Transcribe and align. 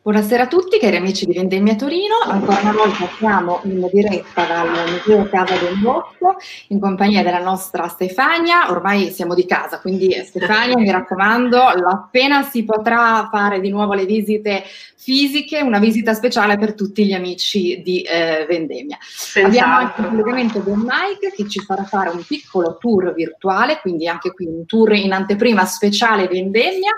Buonasera 0.00 0.44
a 0.44 0.46
tutti, 0.46 0.78
cari 0.78 0.96
amici 0.96 1.26
di 1.26 1.34
Vendemmia 1.34 1.74
Torino. 1.74 2.14
Ancora 2.24 2.60
una 2.60 2.72
volta 2.72 3.08
siamo 3.18 3.60
in 3.64 3.86
diretta 3.92 4.44
dal 4.44 4.68
Museo 4.90 5.28
Casa 5.28 5.56
del 5.56 5.76
Bosco 5.76 6.36
in 6.68 6.78
compagnia 6.78 7.24
della 7.24 7.42
nostra 7.42 7.88
Stefania. 7.88 8.70
Ormai 8.70 9.10
siamo 9.10 9.34
di 9.34 9.44
casa, 9.44 9.80
quindi 9.80 10.12
Stefania, 10.24 10.78
mi 10.78 10.90
raccomando, 10.90 11.60
appena 11.60 12.44
si 12.44 12.64
potrà 12.64 13.28
fare 13.30 13.60
di 13.60 13.70
nuovo 13.70 13.92
le 13.92 14.06
visite 14.06 14.62
fisiche, 14.96 15.60
una 15.60 15.80
visita 15.80 16.14
speciale 16.14 16.56
per 16.56 16.74
tutti 16.74 17.04
gli 17.04 17.12
amici 17.12 17.82
di 17.82 18.00
eh, 18.02 18.46
Vendemmia. 18.48 18.96
Abbiamo 19.44 19.74
anche 19.74 20.00
il 20.00 20.06
collegamento 20.06 20.62
con 20.62 20.78
Mike 20.78 21.32
che 21.34 21.48
ci 21.48 21.58
farà 21.60 21.82
fare 21.82 22.10
un 22.10 22.22
piccolo 22.24 22.78
tour 22.78 23.12
virtuale, 23.14 23.80
quindi 23.80 24.06
anche 24.06 24.32
qui 24.32 24.46
un 24.46 24.64
tour 24.64 24.92
in 24.94 25.12
anteprima 25.12 25.64
speciale 25.64 26.28
Vendemmia 26.28 26.92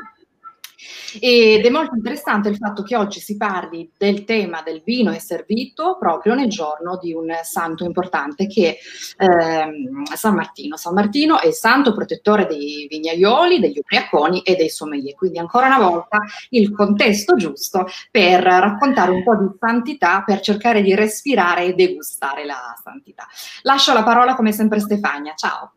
ed 1.19 1.64
è 1.64 1.70
molto 1.70 1.95
interessante 1.95 2.48
il 2.48 2.56
fatto 2.56 2.82
che 2.82 2.96
oggi 2.96 3.20
si 3.20 3.37
parli 3.37 3.91
del 3.96 4.24
tema 4.24 4.62
del 4.62 4.82
vino 4.84 5.12
e 5.12 5.20
servito 5.20 5.96
proprio 5.98 6.34
nel 6.34 6.48
giorno 6.48 6.98
di 7.01 7.12
un 7.12 7.28
santo 7.42 7.84
importante 7.84 8.46
che 8.46 8.77
è 9.16 9.24
ehm, 9.24 10.04
San 10.15 10.34
Martino. 10.34 10.77
San 10.77 10.95
Martino 10.95 11.41
è 11.41 11.48
il 11.48 11.54
santo 11.54 11.95
protettore 11.95 12.46
dei 12.46 12.87
vignaioli, 12.88 13.60
degli 13.60 13.78
ubriaconi 13.78 14.42
e 14.42 14.54
dei 14.54 14.68
sommelier. 14.68 15.15
Quindi 15.15 15.38
ancora 15.38 15.66
una 15.66 15.78
volta 15.78 16.18
il 16.51 16.73
contesto 16.73 17.37
giusto 17.37 17.87
per 18.10 18.42
raccontare 18.42 19.10
un 19.10 19.23
po' 19.23 19.37
di 19.37 19.48
santità, 19.59 20.23
per 20.24 20.40
cercare 20.40 20.82
di 20.82 20.95
respirare 20.95 21.65
e 21.65 21.74
degustare 21.74 22.45
la 22.45 22.74
santità. 22.82 23.27
Lascio 23.62 23.92
la 23.92 24.02
parola 24.02 24.34
come 24.34 24.52
sempre 24.52 24.80
Stefania. 24.80 25.34
Ciao. 25.34 25.73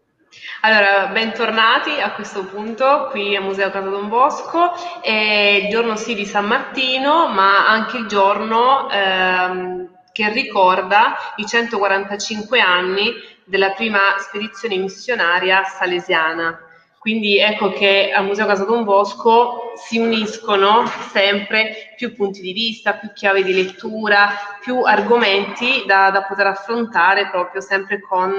Allora, 0.61 1.07
bentornati 1.07 1.99
a 2.01 2.11
questo 2.11 2.45
punto 2.45 3.07
qui 3.11 3.35
al 3.35 3.43
Museo 3.43 3.69
Casa 3.69 3.87
Don 3.87 4.09
Bosco, 4.09 4.71
è 5.01 5.61
il 5.63 5.69
giorno 5.69 5.95
sì 5.95 6.15
di 6.15 6.25
San 6.25 6.45
Martino, 6.45 7.27
ma 7.27 7.67
anche 7.67 7.97
il 7.97 8.07
giorno 8.07 8.89
ehm, 8.89 9.89
che 10.11 10.29
ricorda 10.31 11.15
i 11.37 11.45
145 11.45 12.59
anni 12.59 13.13
della 13.45 13.71
prima 13.71 14.15
spedizione 14.17 14.75
missionaria 14.77 15.63
salesiana. 15.63 16.59
Quindi 17.03 17.37
ecco 17.37 17.69
che 17.73 18.13
al 18.15 18.23
Museo 18.23 18.45
Casa 18.45 18.63
Don 18.63 18.85
Bosco 18.85 19.73
si 19.75 19.97
uniscono 19.97 20.85
sempre 21.11 21.93
più 21.97 22.15
punti 22.15 22.39
di 22.39 22.53
vista, 22.53 22.93
più 22.93 23.11
chiavi 23.11 23.43
di 23.43 23.53
lettura, 23.53 24.57
più 24.61 24.83
argomenti 24.83 25.83
da, 25.85 26.11
da 26.11 26.23
poter 26.23 26.47
affrontare 26.47 27.29
proprio 27.29 27.59
sempre 27.59 27.99
con 27.99 28.33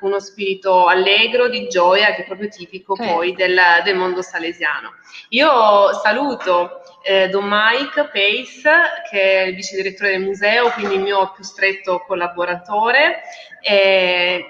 uno 0.00 0.18
spirito 0.18 0.88
allegro, 0.88 1.46
di 1.46 1.68
gioia, 1.68 2.12
che 2.12 2.22
è 2.22 2.26
proprio 2.26 2.48
tipico 2.48 2.96
eh. 2.96 3.06
poi 3.06 3.34
del, 3.36 3.56
del, 3.84 3.94
mondo 3.94 4.20
salesiano. 4.20 4.94
Io 5.28 5.92
saluto 6.02 6.80
eh, 7.04 7.28
Don 7.28 7.46
Mike 7.48 8.10
Pace, 8.12 8.70
che 9.08 9.42
è 9.42 9.46
il 9.46 9.54
vice 9.54 9.76
direttore 9.76 10.10
del 10.10 10.22
museo, 10.22 10.72
quindi 10.72 10.96
il 10.96 11.02
mio 11.02 11.30
più 11.36 11.44
stretto 11.44 12.02
collaboratore. 12.04 13.20
Eh, 13.60 14.44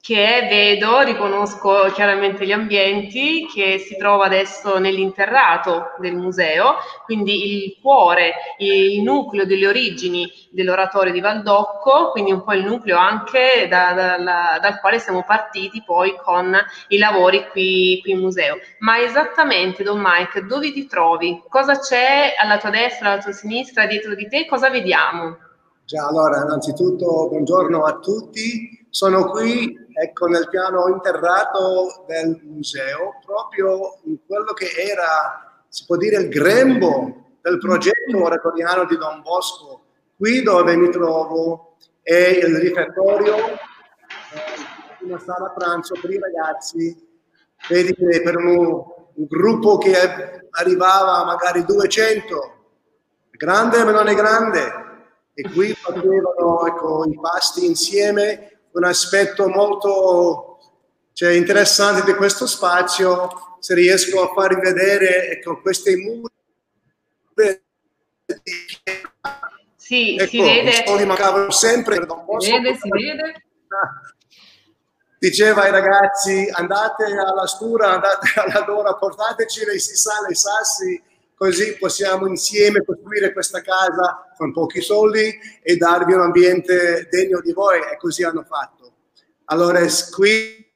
che 0.00 0.46
vedo, 0.48 1.00
riconosco 1.00 1.90
chiaramente 1.92 2.46
gli 2.46 2.52
ambienti, 2.52 3.46
che 3.46 3.78
si 3.78 3.96
trova 3.96 4.24
adesso 4.24 4.78
nell'interrato 4.78 5.94
del 5.98 6.14
museo, 6.14 6.76
quindi 7.04 7.64
il 7.64 7.78
cuore, 7.82 8.34
il 8.58 9.02
nucleo 9.02 9.44
delle 9.44 9.66
origini 9.66 10.30
dell'oratorio 10.50 11.12
di 11.12 11.20
Valdocco, 11.20 12.10
quindi 12.12 12.32
un 12.32 12.42
po' 12.42 12.54
il 12.54 12.64
nucleo 12.64 12.96
anche 12.96 13.66
da, 13.68 13.92
da, 13.92 14.16
da, 14.18 14.58
dal 14.60 14.80
quale 14.80 14.98
siamo 14.98 15.24
partiti 15.24 15.82
poi 15.84 16.16
con 16.16 16.56
i 16.88 16.98
lavori 16.98 17.48
qui, 17.50 17.98
qui 18.00 18.12
in 18.12 18.20
museo. 18.20 18.56
Ma 18.78 19.00
esattamente, 19.00 19.82
Don 19.82 20.00
Mike, 20.02 20.46
dove 20.46 20.72
ti 20.72 20.86
trovi? 20.86 21.42
Cosa 21.48 21.78
c'è 21.78 22.34
alla 22.40 22.56
tua 22.58 22.70
destra, 22.70 23.12
alla 23.12 23.22
tua 23.22 23.32
sinistra, 23.32 23.86
dietro 23.86 24.14
di 24.14 24.26
te? 24.28 24.46
Cosa 24.46 24.70
vediamo? 24.70 25.36
Già, 25.84 26.06
allora, 26.06 26.42
innanzitutto 26.42 27.28
buongiorno 27.28 27.84
a 27.84 27.98
tutti. 27.98 28.86
Sono 28.90 29.30
qui 29.30 29.86
ecco, 30.00 30.26
nel 30.26 30.48
piano 30.48 30.88
interrato 30.88 32.04
del 32.06 32.40
museo, 32.44 33.18
proprio 33.24 33.98
in 34.04 34.18
quello 34.26 34.52
che 34.52 34.70
era, 34.76 35.62
si 35.68 35.84
può 35.86 35.96
dire, 35.96 36.16
il 36.16 36.28
grembo 36.28 37.36
del 37.40 37.58
progetto 37.58 38.22
oratoriano 38.22 38.84
di 38.84 38.96
Don 38.96 39.22
Bosco. 39.22 39.82
Qui 40.16 40.42
dove 40.42 40.76
mi 40.76 40.90
trovo 40.90 41.76
è 42.02 42.38
il 42.42 42.56
rifettorio, 42.58 43.36
eh, 43.36 45.04
una 45.04 45.18
sala 45.18 45.50
pranzo 45.50 45.94
per 46.00 46.10
i 46.10 46.18
ragazzi. 46.18 47.06
Vedi 47.68 47.94
che 47.94 48.22
per 48.22 48.36
un, 48.36 48.56
un 48.56 49.26
gruppo 49.26 49.78
che 49.78 49.94
arrivava 50.50 51.24
magari 51.24 51.64
200, 51.64 52.54
grande 53.30 53.84
ma 53.84 53.90
non 53.90 54.08
è 54.08 54.14
grande, 54.14 54.86
e 55.34 55.42
qui 55.52 55.72
facevano 55.72 56.66
ecco, 56.66 57.04
i 57.04 57.18
pasti 57.20 57.66
insieme 57.66 58.57
un 58.78 58.84
aspetto 58.84 59.48
molto 59.48 60.58
cioè, 61.12 61.32
interessante 61.32 62.04
di 62.04 62.16
questo 62.16 62.46
spazio, 62.46 63.56
se 63.58 63.74
riesco 63.74 64.22
a 64.22 64.32
farvi 64.32 64.60
vedere 64.60 65.30
ecco, 65.30 65.60
queste 65.60 65.96
mura. 65.96 66.32
Sì, 69.76 70.16
ecco, 70.16 70.28
si 70.28 70.40
vede. 70.40 70.84
Mi 70.96 71.04
mancavano 71.06 71.50
sempre. 71.50 71.96
Si 72.38 72.52
vede, 72.52 72.76
si 72.76 72.88
vede. 72.88 73.44
Diceva 75.18 75.62
ai 75.62 75.72
ragazzi 75.72 76.48
andate 76.52 77.04
alla 77.04 77.46
stura, 77.46 77.94
andate 77.94 78.28
alla 78.38 78.60
dora, 78.60 78.94
portateci 78.94 79.64
le, 79.64 79.72
le 79.72 80.34
sassi 80.34 81.02
così 81.38 81.76
possiamo 81.78 82.26
insieme 82.26 82.84
costruire 82.84 83.32
questa 83.32 83.62
casa 83.62 84.32
con 84.36 84.52
pochi 84.52 84.80
soldi 84.80 85.38
e 85.62 85.76
darvi 85.76 86.12
un 86.12 86.20
ambiente 86.20 87.06
degno 87.08 87.40
di 87.40 87.52
voi 87.52 87.78
e 87.78 87.96
così 87.96 88.24
hanno 88.24 88.42
fatto. 88.42 88.92
Allora 89.44 89.80
qui 90.14 90.66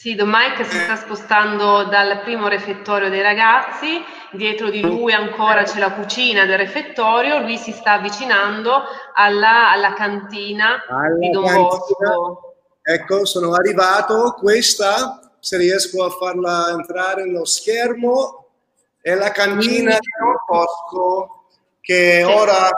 sì, 0.00 0.14
Don 0.14 0.30
Mike 0.30 0.64
si 0.64 0.78
sta 0.78 0.96
spostando 0.96 1.84
dal 1.84 2.22
primo 2.22 2.48
refettorio 2.48 3.10
dei 3.10 3.20
ragazzi, 3.20 4.02
dietro 4.32 4.70
di 4.70 4.80
lui 4.80 5.12
ancora 5.12 5.64
c'è 5.64 5.78
la 5.78 5.92
cucina 5.92 6.46
del 6.46 6.56
refettorio, 6.56 7.40
lui 7.40 7.58
si 7.58 7.70
sta 7.70 7.92
avvicinando 7.92 8.80
alla, 9.12 9.70
alla 9.70 9.92
cantina 9.92 10.86
alla 10.88 11.18
di 11.18 11.28
Don 11.28 11.44
cantina. 11.44 12.14
Bosco. 12.14 12.54
Ecco, 12.82 13.26
sono 13.26 13.52
arrivato, 13.52 14.34
questa, 14.38 15.34
se 15.38 15.58
riesco 15.58 16.02
a 16.02 16.08
farla 16.08 16.70
entrare 16.70 17.26
nello 17.26 17.44
schermo, 17.44 18.39
è 19.00 19.14
la 19.14 19.30
cantina 19.30 19.92
di 19.92 20.08
Don 20.18 20.34
Bosco 20.46 21.44
che 21.80 22.22
ora, 22.24 22.68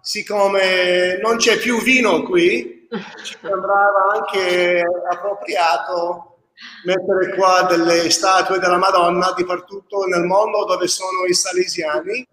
siccome 0.00 1.18
non 1.22 1.36
c'è 1.36 1.58
più 1.58 1.80
vino 1.80 2.22
qui, 2.22 2.88
ci 3.24 3.36
sembrava 3.40 4.12
anche 4.14 4.82
appropriato 5.10 6.36
mettere 6.84 7.34
qua 7.34 7.62
delle 7.62 8.10
statue 8.10 8.58
della 8.58 8.76
Madonna 8.76 9.32
dappertutto 9.36 10.04
nel 10.04 10.24
mondo 10.24 10.64
dove 10.64 10.86
sono 10.86 11.24
i 11.28 11.34
salesiani, 11.34 12.26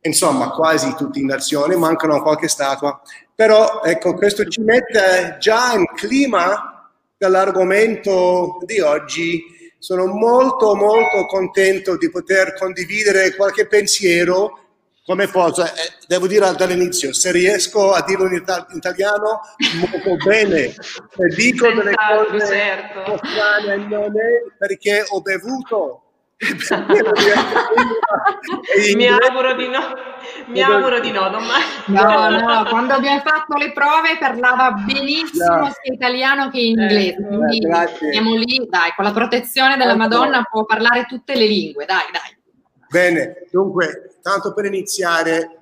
insomma 0.00 0.50
quasi 0.50 0.94
tutti 0.96 1.20
in 1.20 1.26
nazione, 1.26 1.76
mancano 1.76 2.22
qualche 2.22 2.48
statua, 2.48 3.00
però 3.34 3.82
ecco 3.82 4.14
questo 4.14 4.44
ci 4.46 4.62
mette 4.62 5.36
già 5.38 5.74
in 5.74 5.86
clima 5.94 6.90
dell'argomento 7.16 8.58
di 8.64 8.80
oggi 8.80 9.61
sono 9.82 10.06
molto 10.06 10.76
molto 10.76 11.26
contento 11.26 11.96
di 11.96 12.08
poter 12.08 12.54
condividere 12.54 13.34
qualche 13.34 13.66
pensiero 13.66 14.60
come 15.04 15.26
posso, 15.26 15.64
eh, 15.64 15.70
devo 16.06 16.28
dire 16.28 16.54
dall'inizio, 16.54 17.12
se 17.12 17.32
riesco 17.32 17.90
a 17.90 18.04
dirlo 18.04 18.28
in, 18.28 18.34
ita- 18.34 18.68
in 18.70 18.76
italiano 18.76 19.40
molto 19.80 20.14
bene, 20.24 20.72
se 20.72 21.26
dico 21.34 21.66
delle 21.72 21.94
cose 21.94 22.46
certo. 22.46 23.18
strane 23.24 23.76
non 23.88 24.12
è 24.16 24.54
perché 24.56 25.04
ho 25.08 25.20
bevuto 25.20 26.11
mi 28.96 29.06
auguro 29.06 29.54
di 29.54 29.68
no, 29.68 29.80
mi 30.46 30.60
auguro 30.60 30.98
di 30.98 31.12
no, 31.12 31.28
domani. 31.28 31.64
No, 31.86 32.28
no, 32.30 32.64
quando 32.68 32.94
abbiamo 32.94 33.20
fatto 33.20 33.56
le 33.56 33.72
prove 33.72 34.18
parlava 34.18 34.72
benissimo 34.72 35.54
no. 35.54 35.70
sia 35.80 35.94
italiano 35.94 36.50
che 36.50 36.60
inglese, 36.60 37.10
eh, 37.10 37.26
quindi 37.26 37.58
eh, 37.58 37.88
siamo 38.10 38.34
lì, 38.34 38.66
dai, 38.68 38.92
con 38.96 39.04
la 39.04 39.12
protezione 39.12 39.76
della 39.76 39.94
Madonna 39.94 40.42
può 40.42 40.64
parlare 40.64 41.06
tutte 41.08 41.36
le 41.36 41.46
lingue, 41.46 41.84
dai, 41.84 42.10
dai. 42.10 42.36
Bene, 42.88 43.46
dunque, 43.50 44.16
tanto 44.20 44.52
per 44.52 44.64
iniziare, 44.64 45.60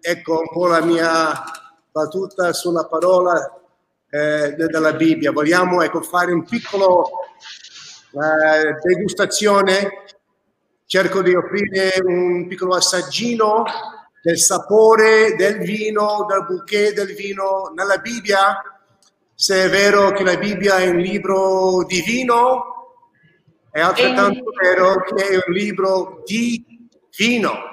ecco 0.00 0.40
un 0.40 0.48
po' 0.52 0.66
la 0.66 0.82
mia 0.82 1.32
battuta 1.92 2.52
sulla 2.52 2.86
parola 2.86 3.52
eh, 4.10 4.54
della 4.56 4.92
Bibbia. 4.94 5.30
Vogliamo 5.30 5.80
ecco, 5.82 6.02
fare 6.02 6.32
un 6.32 6.44
piccolo 6.44 7.08
eh, 8.18 8.78
degustazione, 8.82 10.04
cerco 10.86 11.22
di 11.22 11.34
offrire 11.34 11.92
un 12.02 12.46
piccolo 12.48 12.74
assaggino 12.74 13.64
del 14.22 14.38
sapore 14.38 15.34
del 15.36 15.58
vino, 15.58 16.26
del 16.28 16.44
bouquet 16.46 16.92
del 16.94 17.14
vino 17.14 17.72
nella 17.74 17.98
Bibbia. 17.98 18.60
Se 19.34 19.64
è 19.64 19.68
vero 19.68 20.10
che 20.10 20.24
la 20.24 20.36
Bibbia 20.36 20.78
è 20.78 20.88
un 20.88 20.96
libro 20.98 21.84
divino, 21.84 22.96
è 23.70 23.80
altrettanto 23.80 24.42
vero 24.60 25.04
che 25.04 25.28
è 25.28 25.34
un 25.36 25.52
libro 25.52 26.22
di 26.26 26.64
vino. 27.16 27.68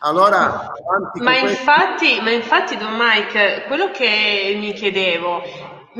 Allora, 0.00 0.72
ma 1.14 1.38
infatti, 1.38 2.20
ma 2.20 2.30
infatti, 2.30 2.76
Don 2.76 2.94
Mike, 2.96 3.64
quello 3.66 3.90
che 3.90 4.54
mi 4.56 4.72
chiedevo, 4.72 5.42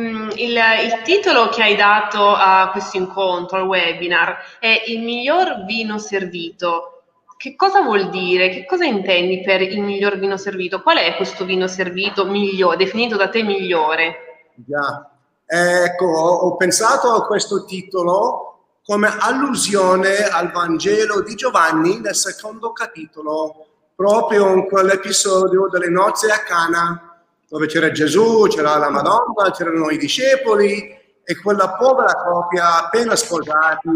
il, 0.03 0.57
il, 0.57 1.03
titolo 1.05 1.49
che 1.49 1.63
hai 1.63 1.77
dato 1.77 2.35
a 2.35 2.71
questo 2.71 2.97
incontro, 2.97 3.59
al 3.59 3.67
webinar, 3.67 4.37
è 4.59 4.85
il 4.87 5.01
miglior 5.01 5.65
vino 5.65 5.99
servito. 5.99 7.03
Che 7.37 7.55
cosa 7.55 7.83
vuol 7.83 8.11
dire? 8.11 8.49
Che 8.51 8.65
cosa 8.65 8.85
intendi 8.85 9.43
per 9.43 9.63
il 9.63 9.81
miglior 9.81 10.19
vino 10.19 10.37
servito? 10.37 10.83
Qual 10.83 10.99
è 10.99 11.17
questo 11.17 11.45
vino 11.45 11.67
servito 11.67 12.25
migliore, 12.25 12.77
definito 12.77 13.17
da 13.17 13.29
te 13.29 13.43
migliore? 13.43 14.51
Già, 14.55 15.09
ecco, 15.47 16.07
ho 16.07 16.57
pensato 16.57 17.13
a 17.13 17.27
questo 17.27 17.65
titolo 17.65 18.45
come 18.85 19.15
allusione 19.19 20.17
al 20.25 20.51
Vangelo 20.51 21.21
di 21.21 21.35
Giovanni 21.35 22.01
nel 22.01 22.15
secondo 22.15 22.73
capitolo, 22.73 23.67
proprio 23.95 24.53
in 24.55 24.67
quell'episodio 24.67 25.69
delle 25.69 25.91
nozze 25.91 26.31
a 26.33 26.39
Cana, 26.39 27.08
dove 27.49 27.67
c'era 27.67 27.91
Gesù, 27.91 28.47
c'era 28.49 28.77
la 28.77 28.91
Madonna, 28.91 29.51
c'erano 29.53 29.91
i 29.91 29.97
discepoli 29.97 30.97
e 31.25 31.41
quella 31.43 31.77
povera 31.77 32.13
coppia 32.15 32.85
appena 32.85 33.17
sposati, 33.17 33.89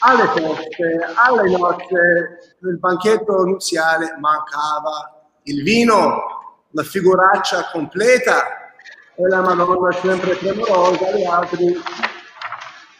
alle 0.00 0.26
feste, 0.28 0.98
alle 1.14 1.50
nozze, 1.50 2.56
nel 2.60 2.78
banchetto 2.78 3.44
nuziale 3.44 4.16
mancava 4.18 5.28
il 5.44 5.62
vino, 5.62 6.22
la 6.70 6.82
figuraccia 6.82 7.70
completa 7.72 8.72
e 9.14 9.28
la 9.28 9.40
Madonna 9.40 9.92
sempre 9.92 10.36
tremorosa, 10.38 11.10
gli 11.10 11.24
altri, 11.24 11.80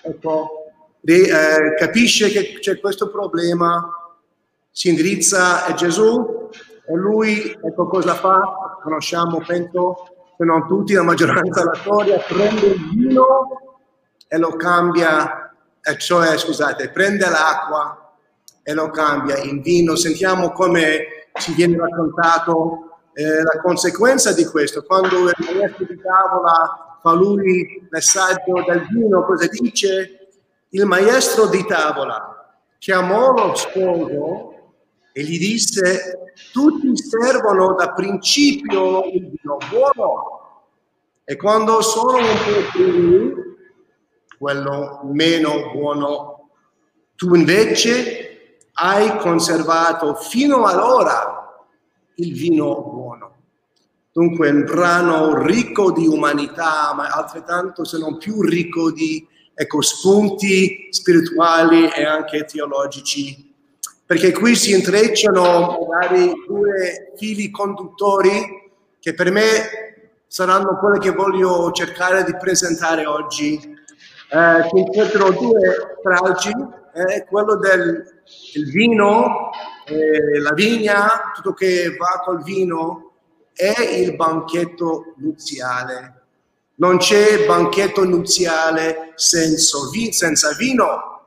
ecco, 0.03 0.73
eh, 1.03 1.75
capisce 1.79 2.29
che 2.29 2.59
c'è 2.59 2.79
questo 2.81 3.11
problema, 3.11 3.89
si 4.71 4.89
indirizza 4.89 5.65
a 5.65 5.75
Gesù 5.75 6.49
e 6.87 6.97
lui, 6.97 7.57
ecco 7.63 7.87
cosa 7.87 8.15
fa, 8.15 8.70
conosciamo, 8.81 9.43
penso, 9.47 10.09
se 10.37 10.45
non 10.45 10.67
tutti, 10.67 10.95
la 10.95 11.03
maggioranza 11.03 11.61
della 11.61 11.75
storia, 11.75 12.19
prende 12.19 12.67
il 12.67 12.89
vino 12.91 13.27
e 14.27 14.39
lo 14.39 14.57
cambia, 14.57 15.53
eh, 15.81 15.99
cioè, 15.99 16.37
scusate, 16.37 16.91
prende 16.91 17.29
l'acqua 17.29 18.15
e 18.63 18.75
lo 18.75 18.91
cambia 18.91 19.39
in 19.39 19.61
vino. 19.61 19.97
Sentiamo 19.97 20.53
come 20.53 21.29
ci 21.35 21.53
viene 21.55 21.77
raccontato 21.77 22.99
eh, 23.13 23.43
la 23.43 23.61
conseguenza 23.61 24.33
di 24.33 24.45
questo. 24.45 24.83
Quando 24.83 25.17
il 25.17 25.35
maestro 25.39 25.85
di 25.85 26.01
tavola 26.01 26.99
fa 27.03 27.13
lui 27.13 27.87
messaggio 27.91 28.63
del 28.67 28.87
vino, 28.91 29.25
cosa 29.25 29.47
dice? 29.49 30.21
il 30.71 30.87
maestro 30.87 31.47
di 31.47 31.65
tavola 31.67 32.59
chiamò 32.79 33.33
lo 33.33 33.55
sposo 33.55 34.50
e 35.13 35.23
gli 35.23 35.39
disse, 35.39 36.33
tutti 36.53 36.91
servono 36.97 37.75
da 37.75 37.93
principio 37.93 39.05
il 39.07 39.29
vino 39.29 39.59
buono 39.71 40.41
e 41.25 41.37
quando 41.37 41.81
sono 41.83 42.17
un 42.17 42.23
po' 42.23 42.71
più 42.73 43.57
quello 44.39 45.03
meno 45.05 45.71
buono, 45.73 46.49
tu 47.15 47.35
invece 47.35 48.59
hai 48.73 49.19
conservato 49.19 50.15
fino 50.15 50.65
ad 50.65 50.79
ora 50.79 51.67
il 52.15 52.33
vino 52.33 52.83
buono. 52.83 53.35
Dunque 54.13 54.51
un 54.51 54.65
brano 54.65 55.41
ricco 55.43 55.93
di 55.93 56.07
umanità, 56.07 56.93
ma 56.95 57.09
altrettanto 57.09 57.85
se 57.85 57.99
non 57.99 58.19
più 58.19 58.43
ricco 58.43 58.91
di 58.91 59.25
ecco, 59.55 59.83
spunti 59.83 60.89
spirituali 60.91 61.91
e 61.91 62.05
anche 62.05 62.45
teologici, 62.45 63.50
perché 64.11 64.33
qui 64.33 64.57
si 64.57 64.73
intrecciano 64.73 65.87
magari 65.89 66.33
due 66.45 67.13
fili 67.17 67.49
conduttori 67.49 68.73
che 68.99 69.15
per 69.15 69.31
me 69.31 69.45
saranno 70.27 70.79
quelli 70.79 70.99
che 70.99 71.13
voglio 71.13 71.71
cercare 71.71 72.25
di 72.25 72.37
presentare 72.37 73.07
oggi. 73.07 73.55
Eh, 73.55 74.69
che 74.69 74.79
intrecciano 74.81 75.31
due 75.31 75.97
stralci, 76.01 76.51
eh, 76.93 77.25
quello 77.25 77.55
del 77.55 78.23
vino, 78.73 79.51
eh, 79.87 80.41
la 80.41 80.55
vigna, 80.55 81.31
tutto 81.33 81.55
che 81.55 81.95
va 81.97 82.21
col 82.25 82.43
vino, 82.43 83.13
e 83.55 84.01
il 84.01 84.17
banchetto 84.17 85.15
nuziale 85.19 86.23
non 86.77 86.97
c'è 86.97 87.47
banchetto 87.47 88.03
nuziale 88.05 89.13
senza 89.15 90.53
vino. 90.59 91.20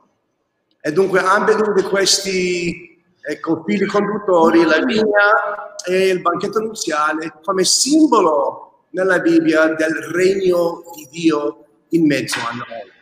E 0.86 0.92
dunque 0.92 1.18
ambedue 1.18 1.72
di 1.72 1.82
questi 1.82 3.02
ecco, 3.22 3.64
fili 3.66 3.86
conduttori, 3.86 4.66
la 4.66 4.84
vigna 4.84 5.74
e 5.82 6.08
il 6.08 6.20
banchetto 6.20 6.60
nuziale, 6.60 7.38
come 7.42 7.64
simbolo 7.64 8.88
nella 8.90 9.18
Bibbia 9.18 9.68
del 9.68 9.94
regno 10.12 10.82
di 10.94 11.08
Dio 11.10 11.64
in 11.88 12.04
mezzo 12.04 12.38
a 12.38 12.52
noi. 12.52 12.92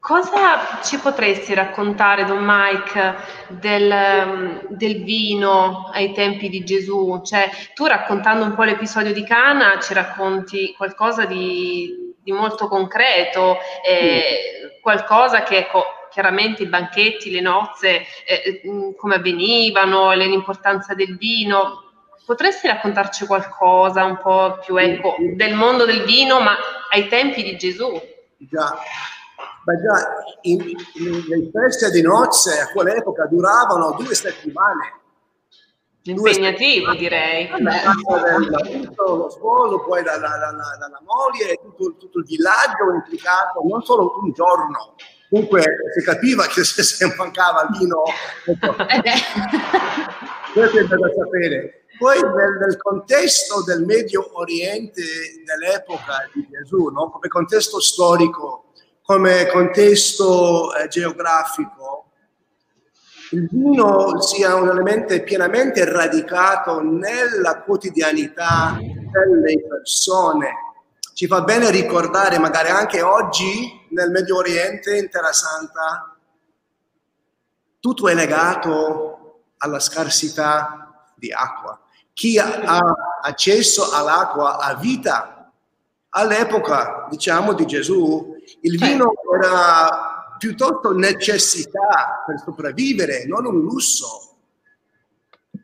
Cosa 0.00 0.80
ci 0.82 0.96
potresti 0.96 1.52
raccontare, 1.52 2.24
Don 2.24 2.42
Mike, 2.42 3.14
del, 3.48 4.64
del, 4.70 5.04
vino 5.04 5.90
ai 5.92 6.14
tempi 6.14 6.48
di 6.48 6.64
Gesù? 6.64 7.20
Cioè, 7.22 7.50
tu 7.74 7.84
raccontando 7.84 8.44
un 8.44 8.54
po' 8.54 8.62
l'episodio 8.62 9.12
di 9.12 9.22
Cana 9.22 9.78
ci 9.80 9.92
racconti 9.92 10.72
qualcosa 10.74 11.26
di, 11.26 12.14
di 12.22 12.32
molto 12.32 12.68
concreto, 12.68 13.58
eh, 13.86 14.78
qualcosa 14.80 15.42
che 15.42 15.58
ecco, 15.58 15.84
chiaramente 16.18 16.64
i 16.64 16.66
banchetti, 16.66 17.30
le 17.30 17.40
nozze, 17.40 18.02
eh, 18.26 18.60
mm, 18.66 18.94
come 18.96 19.14
avvenivano, 19.14 20.12
l'importanza 20.14 20.92
del 20.92 21.16
vino. 21.16 21.84
Potresti 22.26 22.66
raccontarci 22.66 23.24
qualcosa 23.24 24.02
un 24.02 24.18
po' 24.18 24.58
più 24.64 24.76
ecco, 24.76 25.14
del 25.36 25.54
mondo 25.54 25.84
del 25.84 26.02
vino, 26.02 26.40
ma 26.40 26.56
ai 26.90 27.06
tempi 27.06 27.44
di 27.44 27.56
Gesù? 27.56 27.88
Già, 28.36 28.76
ma 29.64 29.74
già 29.80 30.08
in, 30.42 30.60
in, 30.94 31.24
le 31.28 31.50
feste 31.52 31.92
di 31.92 32.02
nozze 32.02 32.58
a 32.62 32.68
quell'epoca 32.72 33.26
duravano 33.26 33.92
due 33.96 34.12
settimane. 34.12 34.94
Impegnativo 36.02 36.94
direi. 36.94 37.46
Vabbè, 37.46 37.82
lo 38.96 39.30
sposo, 39.30 39.84
poi 39.84 40.02
dalla, 40.02 40.36
dalla, 40.36 40.76
dalla 40.80 41.00
moglie, 41.04 41.60
tutto, 41.62 41.94
tutto, 41.96 42.18
il 42.18 42.24
villaggio 42.24 42.92
implicato, 42.92 43.62
non 43.62 43.84
solo 43.84 44.18
un 44.20 44.32
giorno. 44.32 44.96
Comunque 45.28 45.62
si 45.94 46.02
capiva 46.02 46.46
che 46.46 46.64
se, 46.64 46.82
se 46.82 47.14
mancava 47.16 47.68
il 47.68 47.78
vino, 47.78 48.02
ecco. 48.46 48.74
questo 50.54 50.78
è 50.78 50.84
da 50.84 50.96
sapere. 51.16 51.84
Poi 51.98 52.18
nel, 52.22 52.56
nel, 52.60 52.76
contesto 52.78 53.62
del 53.64 53.84
Medio 53.84 54.30
Oriente 54.38 55.02
dell'epoca 55.44 56.28
di 56.32 56.46
Gesù, 56.50 56.86
no? 56.88 57.10
come 57.10 57.28
contesto 57.28 57.80
storico, 57.80 58.72
come 59.02 59.48
contesto 59.48 60.74
eh, 60.76 60.88
geografico, 60.88 62.04
il 63.30 63.48
vino 63.50 64.20
sia 64.22 64.54
un 64.54 64.68
elemento 64.68 65.20
pienamente 65.22 65.84
radicato 65.84 66.80
nella 66.80 67.60
quotidianità 67.60 68.78
delle 68.78 69.66
persone. 69.68 70.50
Ci 71.12 71.26
fa 71.26 71.42
bene 71.42 71.70
ricordare, 71.70 72.38
magari 72.38 72.68
anche 72.70 73.02
oggi 73.02 73.77
nel 73.90 74.10
Medio 74.10 74.36
Oriente, 74.36 74.96
in 74.96 75.08
Terra 75.10 75.32
Santa, 75.32 76.16
tutto 77.80 78.08
è 78.08 78.14
legato 78.14 79.44
alla 79.58 79.80
scarsità 79.80 81.10
di 81.14 81.32
acqua. 81.32 81.80
Chi 82.12 82.38
ha 82.38 82.80
accesso 83.22 83.90
all'acqua 83.92 84.58
ha 84.58 84.74
vita. 84.74 85.52
All'epoca, 86.10 87.06
diciamo, 87.10 87.52
di 87.52 87.66
Gesù, 87.66 88.34
il 88.62 88.78
vino 88.78 89.12
era 89.40 90.36
piuttosto 90.38 90.92
necessità 90.92 92.24
per 92.26 92.40
sopravvivere, 92.44 93.26
non 93.26 93.44
un 93.46 93.60
lusso. 93.60 94.36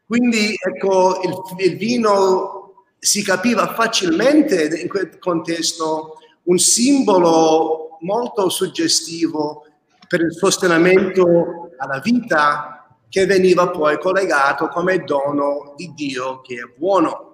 Quindi 0.06 0.54
ecco, 0.54 1.20
il, 1.22 1.66
il 1.66 1.76
vino 1.76 2.84
si 2.98 3.22
capiva 3.22 3.74
facilmente 3.74 4.80
in 4.80 4.88
quel 4.88 5.18
contesto 5.18 6.18
un 6.44 6.58
simbolo 6.58 7.83
molto 8.04 8.48
suggestivo 8.48 9.66
per 10.06 10.20
il 10.20 10.32
sostenimento 10.32 11.70
alla 11.78 11.98
vita 11.98 12.86
che 13.08 13.26
veniva 13.26 13.68
poi 13.70 13.98
collegato 13.98 14.68
come 14.68 15.02
dono 15.04 15.72
di 15.76 15.92
Dio 15.94 16.40
che 16.42 16.54
è 16.54 16.72
buono. 16.76 17.32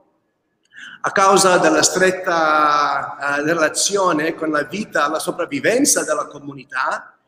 A 1.03 1.11
causa 1.13 1.59
della 1.59 1.83
stretta 1.83 3.17
uh, 3.19 3.45
relazione 3.45 4.35
con 4.35 4.51
la 4.51 4.63
vita, 4.63 5.09
la 5.09 5.19
sopravvivenza 5.19 6.05
della 6.05 6.27
comunità, 6.27 7.19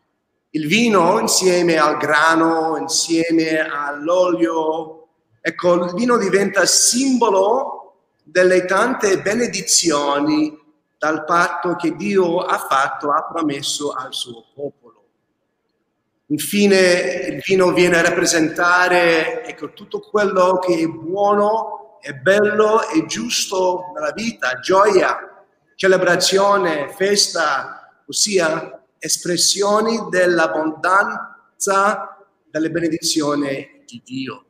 il 0.50 0.66
vino 0.66 1.18
insieme 1.18 1.78
al 1.78 1.96
grano, 1.96 2.76
insieme 2.76 3.58
all'olio, 3.58 5.08
ecco, 5.40 5.84
il 5.86 5.94
vino 5.94 6.18
diventa 6.18 6.66
simbolo 6.66 7.94
delle 8.22 8.66
tante 8.66 9.20
benedizioni 9.20 10.61
dal 11.02 11.24
patto 11.24 11.74
che 11.74 11.96
Dio 11.96 12.38
ha 12.38 12.58
fatto, 12.58 13.10
ha 13.10 13.24
promesso 13.24 13.90
al 13.90 14.14
suo 14.14 14.44
popolo. 14.54 15.04
Infine 16.26 17.26
il 17.28 17.42
vino 17.44 17.72
viene 17.72 17.98
a 17.98 18.02
rappresentare 18.02 19.44
ecco, 19.44 19.72
tutto 19.72 19.98
quello 19.98 20.60
che 20.60 20.78
è 20.78 20.86
buono, 20.86 21.98
è 22.00 22.12
bello, 22.12 22.86
è 22.86 23.04
giusto 23.06 23.90
nella 23.92 24.12
vita, 24.12 24.60
gioia, 24.60 25.44
celebrazione, 25.74 26.88
festa, 26.90 28.00
ossia 28.06 28.84
espressioni 28.96 30.06
dell'abbondanza, 30.08 32.16
delle 32.48 32.70
benedizioni 32.70 33.82
di 33.84 34.00
Dio. 34.04 34.44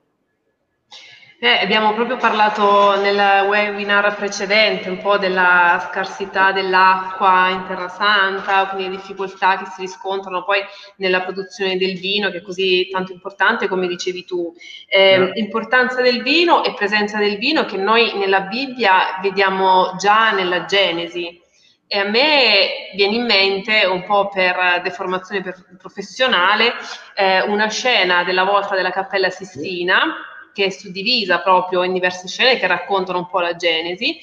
Eh, 1.44 1.58
abbiamo 1.60 1.92
proprio 1.92 2.18
parlato 2.18 3.00
nel 3.00 3.48
webinar 3.48 4.14
precedente 4.14 4.88
un 4.88 4.98
po' 4.98 5.18
della 5.18 5.88
scarsità 5.90 6.52
dell'acqua 6.52 7.48
in 7.48 7.64
Terra 7.66 7.88
Santa, 7.88 8.68
quindi 8.68 8.90
le 8.90 8.96
difficoltà 8.98 9.58
che 9.58 9.64
si 9.64 9.80
riscontrano 9.80 10.44
poi 10.44 10.60
nella 10.98 11.22
produzione 11.22 11.76
del 11.76 11.98
vino, 11.98 12.30
che 12.30 12.36
è 12.36 12.42
così 12.42 12.88
tanto 12.92 13.10
importante, 13.10 13.66
come 13.66 13.88
dicevi 13.88 14.24
tu. 14.24 14.54
Eh, 14.86 15.32
importanza 15.34 16.00
del 16.00 16.22
vino 16.22 16.62
e 16.62 16.74
presenza 16.74 17.18
del 17.18 17.38
vino 17.38 17.64
che 17.64 17.76
noi 17.76 18.16
nella 18.16 18.42
Bibbia 18.42 19.18
vediamo 19.20 19.96
già 19.98 20.30
nella 20.30 20.64
Genesi. 20.66 21.40
E 21.88 21.98
a 21.98 22.04
me 22.04 22.92
viene 22.94 23.16
in 23.16 23.24
mente, 23.24 23.84
un 23.84 24.04
po' 24.04 24.28
per 24.28 24.80
deformazione 24.84 25.42
professionale, 25.76 26.72
eh, 27.16 27.40
una 27.42 27.68
scena 27.68 28.22
della 28.22 28.44
volta 28.44 28.76
della 28.76 28.92
Cappella 28.92 29.28
Sistina 29.28 30.30
che 30.52 30.66
è 30.66 30.70
suddivisa 30.70 31.40
proprio 31.40 31.82
in 31.82 31.92
diverse 31.92 32.28
scene 32.28 32.58
che 32.58 32.66
raccontano 32.66 33.18
un 33.18 33.28
po' 33.28 33.40
la 33.40 33.56
Genesi, 33.56 34.18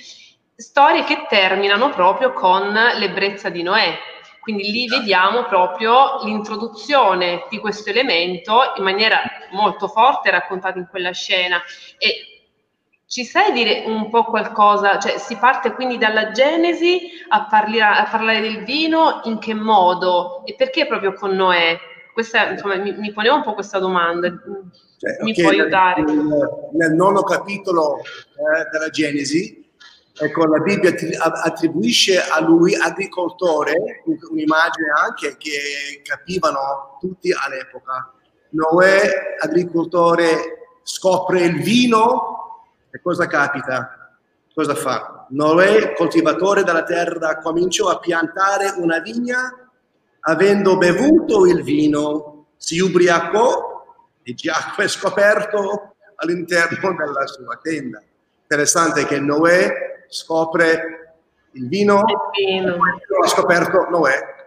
storie 0.56 1.04
che 1.04 1.26
terminano 1.30 1.90
proprio 1.90 2.34
con 2.34 2.72
l'ebbrezza 2.72 3.50
di 3.50 3.64
Noè. 3.64 3.98
Quindi 4.42 4.72
lì 4.72 4.88
vediamo 4.88 5.44
proprio 5.44 6.24
l'introduzione 6.24 7.46
di 7.50 7.60
questo 7.60 7.90
elemento 7.90 8.74
in 8.78 8.84
maniera 8.84 9.22
molto 9.52 9.88
forte 9.88 10.32
raccontata 10.32 10.80
in 10.80 10.88
quella 10.90 11.12
scena. 11.12 11.62
E 11.98 12.30
ci 13.06 13.24
sai 13.26 13.52
dire 13.52 13.84
un 13.86 14.10
po' 14.10 14.24
qualcosa? 14.24 15.00
Cioè, 15.00 15.18
si 15.18 15.38
parte 15.38 15.74
quindi 15.74 15.98
dalla 15.98 16.32
Genesi 16.32 17.10
a, 17.28 17.46
parli- 17.46 17.82
a 17.82 18.08
parlare 18.10 18.42
del 18.42 18.64
vino, 18.64 19.22
in 19.24 19.40
che 19.40 19.54
modo 19.54 20.46
e 20.46 20.56
perché 20.56 20.86
proprio 20.88 21.14
con 21.14 21.32
Noè? 21.32 21.78
Questa, 22.14 22.50
insomma, 22.50 22.76
mi, 22.76 22.92
mi 22.94 23.12
ponevo 23.12 23.36
un 23.36 23.44
po' 23.44 23.54
questa 23.54 23.80
domanda. 23.80 24.32
Cioè, 25.00 25.18
Mi 25.22 25.32
okay, 25.32 25.44
può 25.44 25.52
aiutare? 25.54 26.02
Nel, 26.04 26.70
nel 26.74 26.94
nono 26.94 27.24
capitolo 27.24 28.00
eh, 28.00 28.68
della 28.70 28.90
Genesi, 28.90 29.66
ecco, 30.14 30.46
la 30.46 30.60
Bibbia 30.60 30.94
attribuisce 31.20 32.20
a 32.22 32.42
lui 32.42 32.76
agricoltore, 32.76 34.04
un'immagine 34.30 34.92
anche 35.02 35.38
che 35.38 36.02
capivano 36.04 36.98
tutti 37.00 37.32
all'epoca. 37.32 38.12
Noè, 38.50 39.38
agricoltore, 39.40 40.80
scopre 40.84 41.44
il 41.44 41.62
vino 41.62 42.66
e 42.92 43.00
cosa 43.02 43.26
capita? 43.26 44.18
Cosa 44.54 44.76
fa? 44.76 45.28
Noè, 45.30 45.94
coltivatore 45.94 46.64
della 46.64 46.84
terra, 46.84 47.38
cominciò 47.38 47.88
a 47.88 48.00
piantare 48.00 48.74
una 48.76 49.00
vigna, 49.00 49.70
avendo 50.20 50.76
bevuto 50.76 51.46
il 51.46 51.64
vino, 51.64 52.48
si 52.58 52.80
ubriacò 52.80 53.79
e 54.30 54.36
Giacomo 54.36 54.76
è 54.78 54.88
scoperto 54.88 55.96
all'interno 56.16 56.94
della 56.96 57.26
sua 57.26 57.60
tenda. 57.62 58.02
Interessante 58.44 59.06
che 59.06 59.20
Noè 59.20 60.06
scopre 60.08 61.16
il 61.54 61.68
vino, 61.68 62.04
il 62.06 62.46
vino. 62.46 62.78
ha 63.24 63.28
scoperto 63.28 63.88
Noè. 63.90 64.38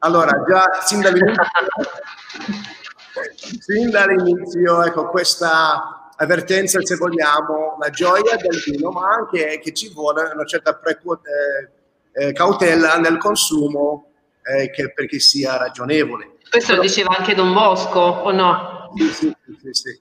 Allora, 0.00 0.44
già 0.46 0.80
sin 0.84 1.00
dall'inizio, 1.00 1.42
sin 3.58 3.90
dall'inizio 3.90 4.84
ecco, 4.84 5.08
questa 5.08 6.12
avvertenza, 6.16 6.80
se 6.80 6.96
vogliamo, 6.96 7.76
la 7.80 7.90
gioia 7.90 8.36
del 8.36 8.62
vino, 8.64 8.90
ma 8.90 9.08
anche 9.08 9.60
che 9.60 9.72
ci 9.72 9.92
vuole 9.92 10.30
una 10.32 10.44
certa 10.44 10.74
precu- 10.74 11.20
eh, 11.26 12.26
eh, 12.26 12.32
cautela 12.32 12.96
nel 12.96 13.18
consumo 13.18 14.10
eh, 14.42 14.70
che, 14.70 14.92
perché 14.92 15.18
sia 15.18 15.56
ragionevole. 15.56 16.36
Questo 16.48 16.76
lo 16.76 16.82
diceva 16.82 17.16
anche 17.16 17.34
Don 17.34 17.52
Bosco, 17.52 17.98
o 17.98 18.30
no? 18.30 18.77
Sì, 18.96 19.12
sì, 19.12 19.36
sì, 19.60 19.68
sì. 19.72 20.00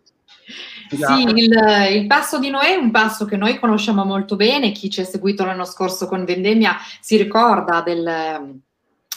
Sì, 0.89 1.22
il, 1.24 1.53
il, 1.91 2.08
passo 2.08 2.39
di 2.39 2.50
Noè 2.50 2.74
è 2.74 2.75
un 2.75 2.91
passo 2.91 3.25
che 3.25 3.36
noi 3.36 3.60
conosciamo 3.60 4.06
molto 4.06 4.38
bene, 4.38 4.72
chi 4.72 4.89
ci 4.89 5.01
ha 5.01 5.06
seguito 5.06 5.44
l'anno 5.44 5.65
scorso 5.65 6.08
con 6.08 6.24
Vendemmia 6.24 6.77
si 7.01 7.17
ricorda 7.17 7.82
del, 7.82 8.62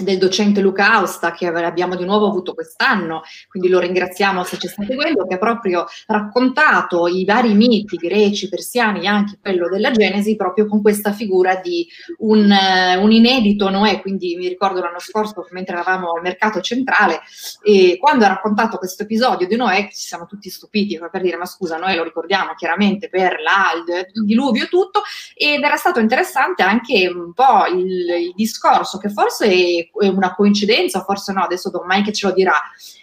del 0.02 0.18
docente 0.18 0.60
Luca 0.60 0.92
Austa 0.92 1.32
che 1.32 1.46
abbiamo 1.46 1.96
di 1.96 2.04
nuovo 2.04 2.26
avuto 2.26 2.54
quest'anno, 2.54 3.22
quindi 3.48 3.68
lo 3.68 3.78
ringraziamo 3.78 4.44
se 4.44 4.58
ci 4.58 4.68
sta 4.68 4.84
seguendo, 4.84 5.26
che 5.26 5.34
ha 5.34 5.38
proprio 5.38 5.86
raccontato 6.06 7.06
i 7.06 7.24
vari 7.24 7.54
miti 7.54 7.96
greci, 7.96 8.48
persiani, 8.48 9.06
anche 9.06 9.38
quello 9.40 9.68
della 9.68 9.90
Genesi, 9.90 10.36
proprio 10.36 10.66
con 10.66 10.82
questa 10.82 11.12
figura 11.12 11.56
di 11.56 11.86
un, 12.18 12.50
uh, 12.50 13.02
un 13.02 13.12
inedito 13.12 13.68
Noè, 13.68 14.00
quindi 14.00 14.36
mi 14.36 14.48
ricordo 14.48 14.80
l'anno 14.80 14.98
scorso 14.98 15.46
mentre 15.50 15.76
eravamo 15.76 16.12
al 16.12 16.22
mercato 16.22 16.60
centrale 16.60 17.20
e 17.62 17.96
quando 17.98 18.24
ha 18.24 18.28
raccontato 18.28 18.78
questo 18.78 19.02
episodio 19.02 19.46
di 19.46 19.56
Noè 19.56 19.88
ci 19.90 20.00
siamo 20.00 20.26
tutti 20.26 20.48
stupiti 20.50 20.98
per 21.10 21.20
dire 21.20 21.36
ma 21.36 21.46
scusa 21.46 21.76
Noè 21.76 21.94
lo 21.94 22.04
ricordiamo 22.04 22.54
chiaramente 22.54 23.08
per 23.08 23.36
la, 23.40 23.72
il 23.76 24.24
diluvio 24.24 24.66
tutto 24.66 25.02
ed 25.34 25.62
era 25.62 25.76
stato 25.76 26.00
interessante 26.00 26.62
anche 26.62 27.08
un 27.08 27.32
po' 27.32 27.66
il, 27.66 28.08
il 28.20 28.32
discorso 28.34 28.98
che 28.98 29.08
forse 29.08 29.88
è 29.98 30.08
una 30.08 30.34
coincidenza, 30.34 31.02
forse 31.02 31.32
no, 31.32 31.42
adesso 31.42 31.70
Don 31.70 31.86
Mike 31.86 32.12
ce 32.12 32.28
lo 32.28 32.32
dirà, 32.32 32.54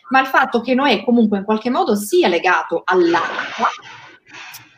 ma 0.09 0.19
il 0.21 0.27
fatto 0.27 0.61
che 0.61 0.73
Noè 0.73 1.03
comunque 1.03 1.39
in 1.39 1.43
qualche 1.43 1.69
modo 1.69 1.95
sia 1.95 2.27
legato 2.27 2.81
all'acqua 2.85 3.67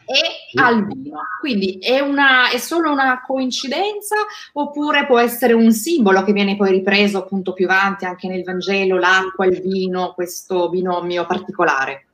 e 0.09 0.59
al 0.59 0.87
vino. 0.87 1.19
Quindi 1.39 1.77
è, 1.79 1.99
una, 1.99 2.49
è, 2.49 2.57
solo 2.57 2.91
una 2.91 3.21
coincidenza 3.21 4.15
oppure 4.53 5.05
può 5.05 5.19
essere 5.19 5.53
un 5.53 5.71
simbolo 5.71 6.23
che 6.23 6.33
viene 6.33 6.55
poi 6.55 6.71
ripreso 6.71 7.19
appunto 7.19 7.53
più 7.53 7.65
avanti 7.65 8.05
anche 8.05 8.27
nel 8.27 8.43
Vangelo, 8.43 8.97
l'acqua, 8.97 9.45
il 9.45 9.61
vino, 9.61 10.13
questo 10.15 10.69
binomio 10.69 11.27
particolare? 11.27 12.05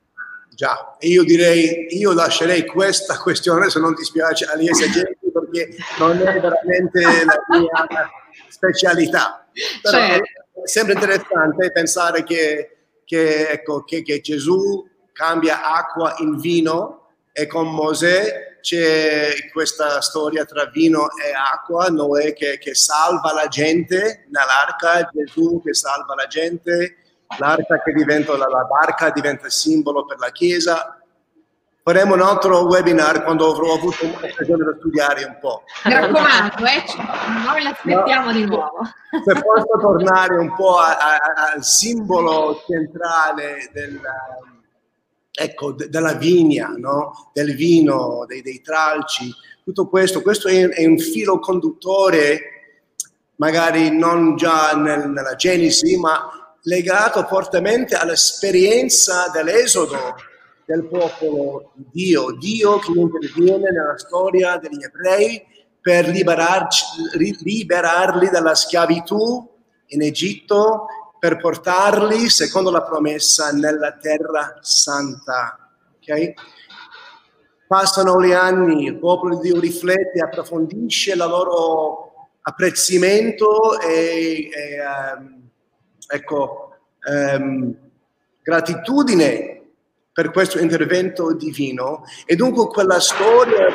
Già, 0.50 0.96
io 1.00 1.24
direi, 1.24 1.88
io 1.98 2.14
lascerei 2.14 2.66
questa 2.66 3.18
questione, 3.18 3.70
se 3.70 3.80
non 3.80 3.96
ti 3.96 4.04
spiace, 4.04 4.46
agli 4.46 4.68
esegeti 4.68 5.18
perché 5.32 5.76
non 6.00 6.18
è 6.18 6.40
veramente 6.40 7.02
la 7.02 7.58
mia 7.58 7.88
specialità. 8.50 9.45
Però 9.82 9.98
certo. 9.98 10.62
è 10.64 10.68
sempre 10.68 10.94
interessante 10.94 11.72
pensare 11.72 12.24
che, 12.24 12.78
che, 13.06 13.50
ecco, 13.50 13.84
che, 13.84 14.02
che 14.02 14.20
Gesù 14.20 14.88
cambia 15.14 15.74
acqua 15.74 16.16
in 16.20 16.38
vino 16.38 17.14
e 17.32 17.48
con 17.48 17.72
Mosè 17.72 18.60
c'è 18.62 19.32
questa 19.54 20.02
storia 20.02 20.44
tra 20.44 20.66
vino 20.66 21.10
e 21.12 21.32
acqua, 21.34 21.88
Noè 21.88 22.34
che, 22.34 22.58
che, 22.58 22.74
salva 22.74 23.32
la 23.32 23.48
gente 23.48 24.26
nell'arca, 24.30 25.08
Gesù 25.14 25.62
che 25.64 25.74
salva 25.74 26.16
la 26.16 26.26
gente, 26.26 26.98
l'arca 27.38 27.82
che 27.84 27.94
diventa, 27.94 28.36
la, 28.36 28.48
la 28.48 28.64
barca 28.64 29.12
diventa 29.12 29.50
simbolo 29.50 30.06
per 30.06 30.18
la 30.18 30.32
Chiesa, 30.32 30.95
faremo 31.86 32.16
un 32.16 32.22
altro 32.22 32.66
webinar 32.66 33.24
quando 33.24 33.52
avrò 33.52 33.76
avuto 33.76 34.08
l'occasione 34.08 34.64
di 34.66 34.78
studiare 34.80 35.24
un 35.24 35.38
po'. 35.40 35.62
Mi 35.84 35.94
raccomando, 35.94 36.66
eh, 36.66 36.84
noi 37.46 37.62
l'aspettiamo 37.62 38.26
no, 38.26 38.32
di 38.32 38.46
nuovo. 38.46 38.80
Se 39.24 39.34
posso 39.34 39.80
tornare 39.80 40.36
un 40.36 40.56
po' 40.56 40.80
al 40.80 41.64
simbolo 41.64 42.64
centrale 42.68 43.70
del, 43.72 44.02
ecco, 45.32 45.74
de, 45.74 45.88
della 45.88 46.14
vigna, 46.14 46.74
no? 46.76 47.30
del 47.34 47.54
vino, 47.54 48.26
dei, 48.28 48.42
dei, 48.42 48.62
tralci, 48.62 49.32
tutto 49.64 49.88
questo, 49.88 50.24
questo 50.24 50.48
è, 50.48 50.68
è, 50.68 50.88
un 50.88 50.98
filo 50.98 51.38
conduttore, 51.38 52.40
magari 53.36 53.96
non 53.96 54.36
già 54.38 54.74
nel, 54.74 55.08
nella 55.10 55.36
Genesi, 55.36 55.98
ma 55.98 56.58
legato 56.64 57.28
fortemente 57.28 57.94
all'esperienza 57.94 59.30
dell'Esodo 59.32 60.16
del 60.66 60.88
popolo 60.88 61.72
di 61.76 61.86
Dio, 61.92 62.32
Dio 62.32 62.80
che 62.80 62.92
interviene 62.92 63.72
nella 63.72 63.98
storia 63.98 64.58
degli 64.58 64.84
ebrei 64.84 65.44
per 65.80 66.08
liberarli 66.08 68.30
dalla 68.30 68.56
schiavitù 68.56 69.48
in 69.88 70.02
Egitto, 70.02 70.88
per 71.20 71.38
portarli, 71.38 72.28
secondo 72.30 72.72
la 72.72 72.82
promessa, 72.82 73.52
nella 73.52 73.94
terra 73.94 74.58
santa. 74.62 75.72
Okay? 76.02 76.34
Passano 77.68 78.24
gli 78.24 78.32
anni, 78.32 78.86
il 78.86 78.98
popolo 78.98 79.38
di 79.38 79.50
Dio 79.50 79.60
riflette, 79.60 80.22
approfondisce 80.22 81.12
il 81.12 81.20
loro 81.20 82.30
apprezzamento 82.42 83.80
e, 83.80 84.50
e 84.52 84.78
um, 85.18 85.50
ecco, 86.08 86.78
um, 87.08 87.76
gratitudine 88.42 89.65
per 90.16 90.32
questo 90.32 90.60
intervento 90.60 91.34
divino 91.34 92.06
e 92.26 92.38
dunque 92.38 92.68
quella 92.68 93.02
storia 93.02 93.68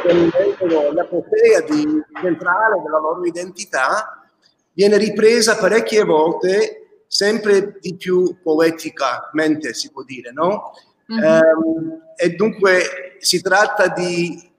l'epopea 0.90 1.60
di, 1.68 2.02
centrale 2.18 2.80
della 2.82 2.98
loro 2.98 3.26
identità 3.26 4.26
viene 4.72 4.96
ripresa 4.96 5.58
parecchie 5.58 6.02
volte 6.02 7.02
sempre 7.06 7.76
di 7.78 7.94
più 7.94 8.38
poeticamente, 8.42 9.74
si 9.74 9.90
può 9.90 10.02
dire, 10.02 10.32
no? 10.32 10.72
Mm-hmm. 11.12 11.40
Um, 11.42 11.98
e 12.16 12.30
dunque 12.30 13.16
si 13.18 13.42
tratta 13.42 13.88
di 13.88 14.50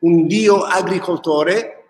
un 0.00 0.28
dio 0.28 0.62
agricoltore 0.62 1.86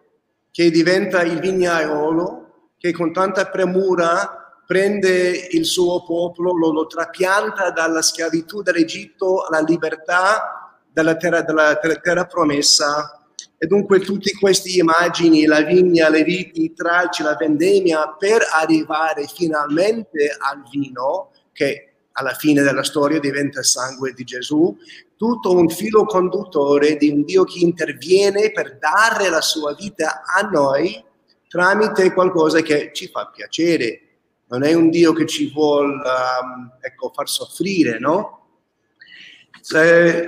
che 0.50 0.70
diventa 0.70 1.20
il 1.22 1.38
vignaiolo, 1.38 2.70
che 2.78 2.92
con 2.92 3.12
tanta 3.12 3.44
premura 3.50 4.43
prende 4.66 5.48
il 5.50 5.64
suo 5.64 6.04
popolo, 6.04 6.56
lo, 6.56 6.72
lo 6.72 6.86
trapianta 6.86 7.70
dalla 7.70 8.02
schiavitù 8.02 8.62
dell'Egitto 8.62 9.44
alla 9.44 9.60
libertà 9.60 10.78
della 10.90 11.16
terra, 11.16 11.44
terra, 11.44 11.76
terra 11.76 12.24
promessa 12.26 13.24
e 13.64 13.66
dunque 13.66 14.00
tutte 14.00 14.32
queste 14.38 14.70
immagini, 14.78 15.46
la 15.46 15.62
vigna, 15.62 16.08
le 16.08 16.22
viti, 16.22 16.64
i 16.64 16.74
tralci, 16.74 17.22
la 17.22 17.34
vendemmia, 17.34 18.14
per 18.18 18.42
arrivare 18.52 19.26
finalmente 19.26 20.36
al 20.38 20.62
vino, 20.70 21.30
che 21.52 21.94
alla 22.12 22.34
fine 22.34 22.62
della 22.62 22.82
storia 22.82 23.18
diventa 23.18 23.62
sangue 23.62 24.12
di 24.12 24.24
Gesù, 24.24 24.76
tutto 25.16 25.54
un 25.54 25.68
filo 25.68 26.04
conduttore 26.04 26.96
di 26.96 27.08
un 27.08 27.24
Dio 27.24 27.44
che 27.44 27.60
interviene 27.60 28.52
per 28.52 28.78
dare 28.78 29.30
la 29.30 29.40
sua 29.40 29.74
vita 29.74 30.22
a 30.24 30.42
noi 30.42 31.02
tramite 31.48 32.12
qualcosa 32.12 32.60
che 32.60 32.90
ci 32.92 33.08
fa 33.08 33.30
piacere. 33.34 34.00
Non 34.46 34.62
è 34.62 34.74
un 34.74 34.90
Dio 34.90 35.12
che 35.12 35.26
ci 35.26 35.50
vuole 35.52 35.94
um, 35.94 36.70
ecco, 36.80 37.10
far 37.14 37.28
soffrire, 37.28 37.98
no? 37.98 38.48
Eh, 39.74 40.26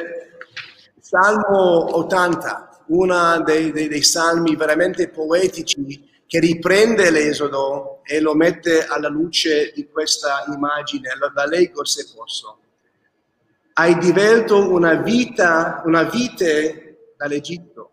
Salmo 0.99 1.97
80 1.97 2.85
uno 2.89 3.43
dei, 3.43 3.73
dei, 3.73 3.89
dei 3.89 4.03
salmi 4.03 4.55
veramente 4.57 5.09
poetici 5.09 6.09
che 6.27 6.41
riprende 6.41 7.11
l'Esodo 7.11 8.01
e 8.03 8.21
lo 8.21 8.35
mette 8.35 8.85
alla 8.85 9.09
luce 9.09 9.73
di 9.75 9.89
questa 9.89 10.45
immagine. 10.53 11.11
La 11.35 11.45
leggo 11.47 11.85
se 11.85 12.07
posso. 12.15 12.59
Hai 13.75 13.97
divelto 13.99 14.71
una 14.71 14.95
vita, 14.95 15.83
una 15.85 16.05
vite 16.05 17.13
dall'Egitto. 17.17 17.91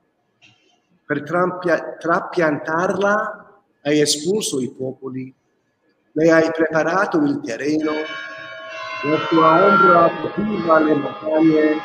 Per 1.05 1.23
trampia, 1.23 1.95
trapiantarla 1.99 3.61
hai 3.83 3.99
espulso 3.99 4.61
i 4.61 4.71
popoli, 4.71 5.33
le 6.15 6.31
hai 6.31 6.49
preparato 6.51 7.17
il 7.17 7.41
terreno, 7.41 7.91
la 9.03 9.17
tua 9.29 9.65
ombra 9.65 10.11
copriva 10.21 10.79
le 10.79 10.93
montagne 10.93 11.81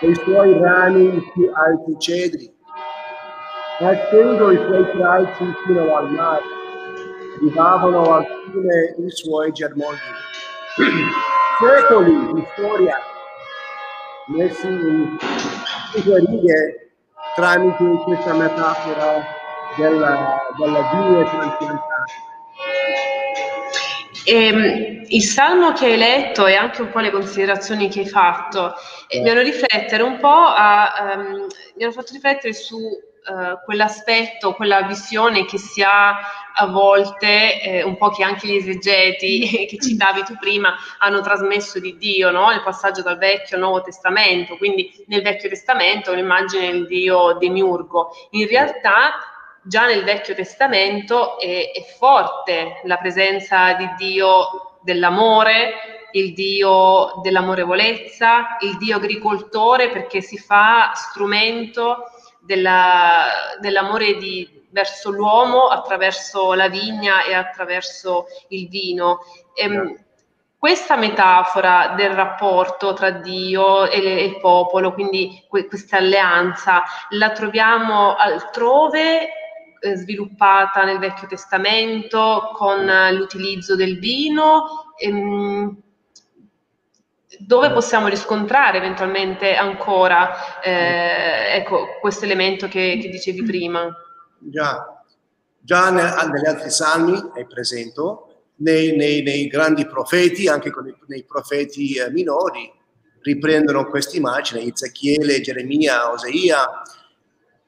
e 0.00 0.08
i 0.08 0.14
suoi 0.14 0.56
rami 0.60 1.20
più 1.32 1.50
alti 1.52 1.98
cedri. 1.98 2.54
Ha 3.80 3.94
steso 4.06 4.50
i 4.50 4.56
suoi 4.56 4.90
tralci 4.92 5.44
fino 5.64 5.96
al 5.96 6.10
mare, 6.12 6.42
arrivavano 7.36 8.14
al 8.14 8.26
fine 8.44 8.94
i 9.04 9.10
suoi 9.10 9.50
germogli. 9.50 9.98
Secoli 11.58 12.32
di 12.34 12.46
storia 12.52 12.96
messi 14.26 14.66
in 14.66 15.16
due 16.04 16.18
righe 16.20 16.90
tramite 17.34 17.84
questa 18.04 18.32
metafora 18.34 19.24
della, 19.76 20.38
della 20.56 20.90
vigna 20.92 21.24
trapiantata. 21.24 22.04
E, 24.26 24.46
ehm, 24.46 25.04
il 25.08 25.22
salmo 25.22 25.70
che 25.70 25.86
hai 25.86 25.96
letto 25.96 26.46
e 26.46 26.56
anche 26.56 26.82
un 26.82 26.90
po' 26.90 26.98
le 26.98 27.12
considerazioni 27.12 27.88
che 27.88 28.00
hai 28.00 28.08
fatto 28.08 28.74
eh, 29.06 29.20
mi 29.20 29.30
hanno 29.30 29.42
riflettere 29.42 30.02
un 30.02 30.18
po' 30.18 30.26
a, 30.28 31.14
um, 31.14 31.46
mi 31.76 31.84
hanno 31.84 31.92
fatto 31.92 32.12
riflettere 32.12 32.52
su 32.52 32.76
uh, 32.76 33.64
quell'aspetto, 33.64 34.54
quella 34.54 34.82
visione 34.82 35.44
che 35.44 35.58
si 35.58 35.80
ha 35.80 36.18
a 36.58 36.66
volte, 36.66 37.62
eh, 37.62 37.82
un 37.84 37.96
po' 37.96 38.08
che 38.08 38.24
anche 38.24 38.48
gli 38.48 38.56
esegeti 38.56 39.46
che 39.70 39.78
citavi 39.78 40.24
tu 40.24 40.36
prima 40.40 40.74
hanno 40.98 41.20
trasmesso 41.20 41.78
di 41.78 41.96
Dio, 41.96 42.32
no? 42.32 42.50
il 42.50 42.64
passaggio 42.64 43.02
dal 43.02 43.18
Vecchio 43.18 43.56
al 43.56 43.62
Nuovo 43.62 43.82
Testamento, 43.82 44.56
quindi 44.56 44.90
nel 45.06 45.22
Vecchio 45.22 45.48
Testamento 45.48 46.12
l'immagine 46.12 46.72
del 46.72 46.86
Dio 46.86 47.34
demiurgo. 47.38 48.10
In 48.30 48.48
realtà 48.48 49.35
già 49.66 49.86
nel 49.86 50.04
Vecchio 50.04 50.34
Testamento 50.34 51.38
è, 51.38 51.72
è 51.72 51.82
forte 51.98 52.80
la 52.84 52.96
presenza 52.96 53.74
di 53.74 53.88
Dio 53.96 54.78
dell'amore, 54.82 56.08
il 56.12 56.32
Dio 56.32 57.20
dell'amorevolezza, 57.22 58.56
il 58.60 58.76
Dio 58.78 58.96
agricoltore 58.96 59.90
perché 59.90 60.20
si 60.20 60.38
fa 60.38 60.92
strumento 60.94 62.10
della, 62.40 63.26
dell'amore 63.60 64.16
di, 64.16 64.66
verso 64.70 65.10
l'uomo 65.10 65.66
attraverso 65.66 66.54
la 66.54 66.68
vigna 66.68 67.24
e 67.24 67.34
attraverso 67.34 68.26
il 68.48 68.68
vino. 68.68 69.18
E, 69.54 69.64
ehm, 69.64 70.04
questa 70.58 70.96
metafora 70.96 71.94
del 71.96 72.10
rapporto 72.10 72.92
tra 72.94 73.10
Dio 73.10 73.88
e, 73.88 74.00
le, 74.00 74.18
e 74.18 74.24
il 74.24 74.40
popolo, 74.40 74.94
quindi 74.94 75.44
que, 75.48 75.66
questa 75.66 75.98
alleanza, 75.98 76.82
la 77.10 77.30
troviamo 77.30 78.16
altrove 78.16 79.28
sviluppata 79.94 80.84
nel 80.84 80.98
Vecchio 80.98 81.28
Testamento 81.28 82.50
con 82.54 82.84
l'utilizzo 83.12 83.76
del 83.76 83.98
vino. 83.98 84.94
Ehm, 84.98 85.84
dove 87.38 87.70
possiamo 87.70 88.08
riscontrare 88.08 88.78
eventualmente 88.78 89.54
ancora 89.54 90.60
eh, 90.62 91.56
ecco, 91.56 91.98
questo 92.00 92.24
elemento 92.24 92.66
che, 92.68 92.98
che, 93.00 93.08
dicevi 93.08 93.42
prima? 93.42 93.94
Già, 94.38 95.02
già 95.60 95.90
negli 95.90 96.46
altri 96.46 96.70
salmi 96.70 97.32
è 97.34 97.44
presente, 97.46 98.00
nei, 98.56 98.96
nei, 98.96 99.22
nei, 99.22 99.48
grandi 99.48 99.86
profeti, 99.86 100.48
anche 100.48 100.70
nei 101.08 101.24
profeti 101.24 101.94
eh, 101.94 102.10
minori, 102.10 102.72
riprendono 103.20 103.86
questa 103.86 104.16
immagine, 104.16 104.62
Ezechiele, 104.62 105.40
Geremia, 105.40 106.10
Oseia, 106.12 106.82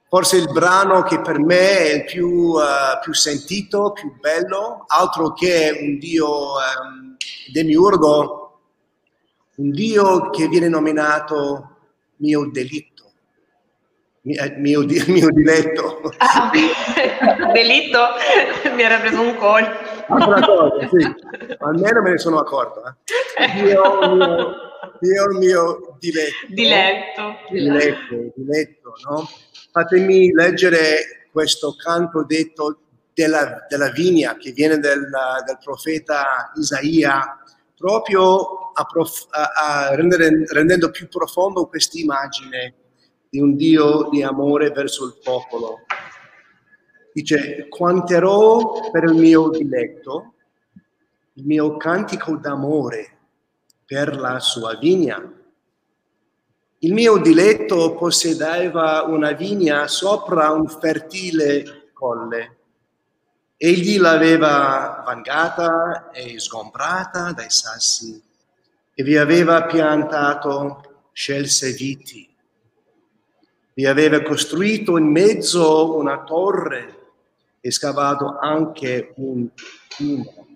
forse 0.08 0.36
il 0.36 0.50
brano 0.50 1.02
che 1.02 1.20
per 1.20 1.38
me 1.38 1.78
è 1.78 1.94
il 1.96 2.04
più, 2.04 2.28
uh, 2.28 2.98
più 3.02 3.12
sentito, 3.12 3.92
più 3.92 4.14
bello, 4.18 4.84
altro 4.88 5.32
che 5.32 5.76
un 5.80 5.98
dio 5.98 6.52
um, 6.52 7.16
demiurgo, 7.52 8.60
un 9.56 9.70
dio 9.70 10.30
che 10.30 10.48
viene 10.48 10.68
nominato 10.68 11.76
mio 12.16 12.48
delitto, 12.50 13.04
mio, 14.22 14.44
mio, 14.56 14.84
mio 15.08 15.30
diletto. 15.30 16.00
Ah, 16.18 16.50
delitto? 17.52 17.98
Mi 18.74 18.82
era 18.82 18.98
preso 18.98 19.20
un 19.20 19.36
colpo. 19.36 19.96
Altra 20.08 20.40
cosa, 20.40 20.88
sì. 20.88 21.14
Almeno 21.58 22.02
me 22.02 22.10
ne 22.12 22.18
sono 22.18 22.38
accorto. 22.38 22.82
Eh. 23.36 23.62
Dio, 23.62 24.14
mio, 24.14 24.54
dio 25.00 25.38
mio 25.38 25.96
diletto. 25.98 26.46
Diletto. 26.48 27.36
Diletto, 27.50 28.32
diletto, 28.34 28.94
no? 29.08 29.28
Fatemi 29.70 30.33
leggere 30.33 31.28
questo 31.31 31.74
canto 31.76 32.24
detto 32.24 32.81
della, 33.14 33.66
della 33.68 33.90
vigna 33.90 34.37
che 34.37 34.52
viene 34.52 34.78
del, 34.78 35.09
del 35.44 35.59
profeta 35.62 36.52
Isaia, 36.54 37.38
proprio 37.76 38.72
a 38.72 38.85
prof, 38.85 39.26
a, 39.31 39.88
a 39.88 39.94
rendere, 39.94 40.44
rendendo 40.52 40.90
più 40.90 41.09
profondo 41.09 41.66
questa 41.66 41.98
immagine 41.98 42.74
di 43.28 43.40
un 43.40 43.57
Dio 43.57 44.09
di 44.11 44.22
amore 44.22 44.70
verso 44.70 45.04
il 45.04 45.18
popolo. 45.22 45.81
Dice, 47.12 47.66
quanterò 47.68 48.90
per 48.90 49.04
il 49.04 49.14
mio 49.14 49.50
diletto 49.50 50.35
il 51.35 51.44
mio 51.44 51.76
cantico 51.76 52.37
d'amore 52.37 53.16
per 53.85 54.16
la 54.16 54.40
sua 54.40 54.76
vigna 54.76 55.38
il 56.80 56.92
mio 56.92 57.16
diletto 57.16 57.94
possedeva 57.94 59.02
una 59.02 59.32
vigna 59.32 59.88
sopra 59.88 60.50
un 60.50 60.68
fertile 60.68 61.90
colle. 61.92 62.56
Egli 63.56 63.98
l'aveva 63.98 65.02
vangata 65.04 66.10
e 66.12 66.38
sgombrata 66.38 67.32
dai 67.32 67.50
sassi 67.50 68.22
e 68.94 69.02
vi 69.02 69.16
aveva 69.16 69.64
piantato 69.64 71.08
scelse 71.12 71.72
viti. 71.72 72.28
Vi 73.74 73.84
aveva 73.84 74.22
costruito 74.22 74.96
in 74.98 75.06
mezzo 75.06 75.96
una 75.96 76.22
torre 76.22 77.06
e 77.60 77.72
scavato 77.72 78.38
anche 78.38 79.14
un 79.16 79.48
fiume. 79.88 80.46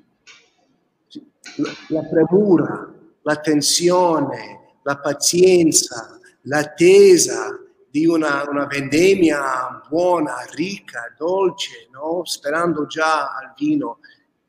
La 1.89 2.03
premura, 2.05 2.93
la 3.23 3.37
tensione, 3.37 4.62
la 4.83 4.99
pazienza, 4.99 6.19
l'attesa 6.43 7.59
di 7.91 8.07
una, 8.07 8.49
una 8.49 8.67
vendemmia 8.67 9.83
buona, 9.89 10.37
ricca, 10.53 11.15
dolce, 11.17 11.89
no? 11.93 12.25
sperando 12.25 12.87
già 12.87 13.35
al 13.35 13.53
vino. 13.57 13.99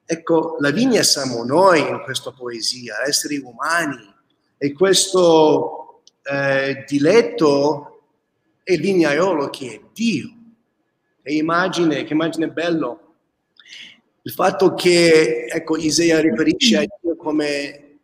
Ecco, 0.06 0.56
la 0.60 0.72
vigna 0.72 1.04
siamo 1.04 1.44
noi 1.44 1.82
in 1.82 2.02
questa 2.04 2.32
poesia, 2.32 3.06
esseri 3.06 3.38
umani, 3.38 4.14
e 4.58 4.72
questo 4.72 6.04
eh, 6.24 6.86
diletto 6.88 8.04
è 8.64 8.72
il 8.72 8.82
vignaiolo 8.82 9.50
che 9.50 9.68
è 9.68 9.82
Dio. 9.92 10.30
Che 11.22 11.32
immagine, 11.32 12.04
che 12.06 12.14
immagine 12.14 12.50
bello. 12.50 13.16
il 14.22 14.32
fatto 14.32 14.74
che 14.74 15.48
ecco, 15.48 15.76
Isaia 15.76 16.22
riferisce 16.22 16.78
a 16.78 16.86
Dio 17.02 17.18
come 17.18 18.00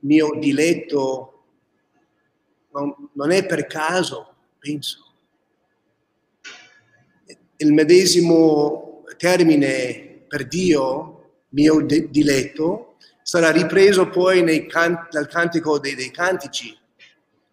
mio 0.00 0.36
diletto 0.38 1.35
non, 2.80 2.94
non 3.12 3.30
è 3.30 3.46
per 3.46 3.66
caso, 3.66 4.34
penso. 4.58 5.04
Il 7.56 7.72
medesimo 7.72 9.04
termine 9.16 10.24
per 10.28 10.46
Dio, 10.46 11.30
mio 11.50 11.80
diletto, 11.80 12.96
sarà 13.22 13.50
ripreso 13.50 14.08
poi 14.08 14.66
can- 14.66 15.08
nel 15.10 15.26
cantico 15.28 15.78
dei, 15.78 15.94
dei 15.94 16.10
cantici. 16.10 16.76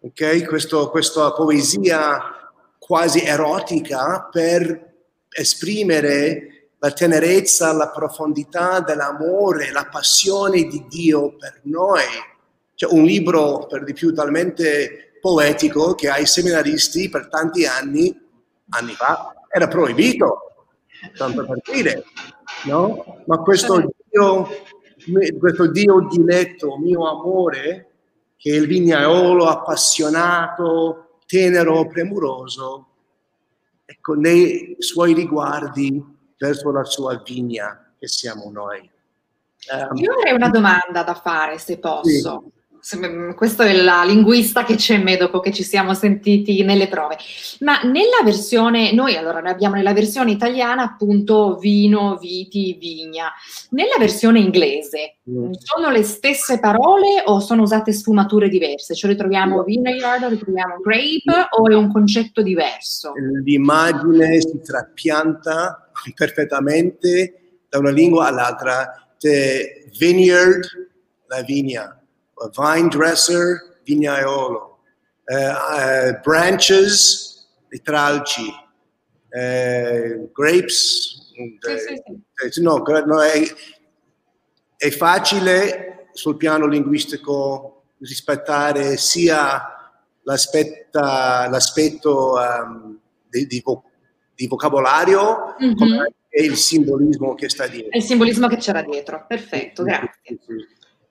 Okay? 0.00 0.44
Questo, 0.44 0.90
questa 0.90 1.32
poesia 1.32 2.52
quasi 2.78 3.20
erotica 3.20 4.28
per 4.30 4.92
esprimere 5.30 6.68
la 6.78 6.92
tenerezza, 6.92 7.72
la 7.72 7.88
profondità 7.88 8.80
dell'amore, 8.80 9.72
la 9.72 9.88
passione 9.90 10.64
di 10.64 10.84
Dio 10.86 11.34
per 11.34 11.60
noi. 11.62 12.02
C'è 12.74 12.86
un 12.90 13.04
libro 13.04 13.66
per 13.66 13.84
di 13.84 13.94
più 13.94 14.12
talmente 14.12 15.13
poetico 15.24 15.94
che 15.94 16.10
ai 16.10 16.26
seminaristi 16.26 17.08
per 17.08 17.28
tanti 17.28 17.64
anni, 17.64 18.14
anni 18.68 18.92
fa, 18.92 19.34
era 19.48 19.66
proibito, 19.68 20.66
tanto 21.16 21.46
per 21.46 21.62
dire, 21.72 22.04
no? 22.66 23.22
Ma 23.24 23.38
questo 23.38 23.90
Dio, 24.10 24.46
questo 25.38 25.70
Dio 25.70 26.00
diletto, 26.10 26.76
mio 26.76 27.08
amore, 27.08 27.92
che 28.36 28.50
è 28.50 28.56
il 28.56 28.66
vignaiolo 28.66 29.46
appassionato, 29.46 31.20
tenero, 31.24 31.86
premuroso, 31.86 32.88
ecco, 33.86 34.12
nei 34.12 34.76
suoi 34.78 35.14
riguardi 35.14 36.04
verso 36.36 36.70
la 36.70 36.84
sua 36.84 37.22
vigna 37.24 37.94
che 37.98 38.08
siamo 38.08 38.50
noi. 38.50 38.90
Io 39.94 40.12
avrei 40.12 40.34
una 40.34 40.50
domanda 40.50 41.02
da 41.02 41.14
fare, 41.14 41.56
se 41.56 41.78
posso. 41.78 42.42
Sì. 42.44 42.53
Mm, 42.96 43.30
questo 43.32 43.62
è 43.62 43.72
la 43.72 44.04
linguista 44.04 44.62
che 44.62 44.74
c'è 44.74 44.96
in 44.96 45.02
me 45.04 45.16
dopo 45.16 45.40
che 45.40 45.52
ci 45.52 45.62
siamo 45.62 45.94
sentiti 45.94 46.62
nelle 46.64 46.86
prove. 46.86 47.16
Ma 47.60 47.80
nella 47.80 48.20
versione, 48.22 48.92
noi 48.92 49.16
allora 49.16 49.40
ne 49.40 49.48
abbiamo 49.48 49.76
nella 49.76 49.94
versione 49.94 50.32
italiana 50.32 50.82
appunto 50.82 51.56
vino, 51.56 52.18
viti, 52.18 52.76
vigna. 52.78 53.32
Nella 53.70 53.96
versione 53.98 54.38
inglese 54.40 55.16
mm. 55.30 55.52
sono 55.52 55.90
le 55.90 56.02
stesse 56.02 56.60
parole 56.60 57.22
o 57.24 57.40
sono 57.40 57.62
usate 57.62 57.90
sfumature 57.92 58.50
diverse? 58.50 58.94
Cioè 58.94 59.10
ritroviamo 59.10 59.62
vineyard, 59.62 60.24
ritroviamo 60.24 60.76
grape 60.82 61.48
o 61.58 61.70
è 61.70 61.74
un 61.74 61.90
concetto 61.90 62.42
diverso? 62.42 63.12
L'immagine 63.42 64.40
si 64.42 64.60
trapianta 64.62 65.90
perfettamente 66.14 67.62
da 67.66 67.78
una 67.78 67.90
lingua 67.90 68.26
all'altra. 68.26 69.08
The 69.18 69.88
vineyard, 69.96 70.66
la 71.28 71.40
vigna 71.40 71.98
vine 72.56 72.88
dresser, 72.88 73.78
vignaiolo, 73.84 74.78
uh, 75.24 75.34
uh, 75.34 76.20
branches, 76.22 77.48
i 77.70 77.80
tralci, 77.82 78.48
uh, 78.48 80.30
grapes, 80.32 81.22
sì, 81.34 81.58
sì, 81.58 82.50
sì. 82.50 82.62
No, 82.62 82.82
no, 83.06 83.22
è, 83.22 83.42
è 84.76 84.90
facile 84.90 86.08
sul 86.12 86.36
piano 86.36 86.66
linguistico 86.66 87.82
rispettare 87.98 88.96
sia 88.96 89.74
l'aspetto, 90.22 91.00
l'aspetto 91.00 92.34
um, 92.34 92.98
di, 93.28 93.46
di, 93.46 93.62
di, 94.34 94.46
vocabolario 94.46 95.56
mm-hmm. 95.60 95.74
come 95.74 96.14
il 96.30 96.56
simbolismo 96.56 97.34
che 97.34 97.48
sta 97.48 97.66
dietro. 97.66 97.90
Il 97.96 98.02
simbolismo 98.02 98.46
che 98.46 98.56
c'era 98.56 98.82
dietro, 98.82 99.24
perfetto, 99.26 99.82
grazie. 99.82 100.38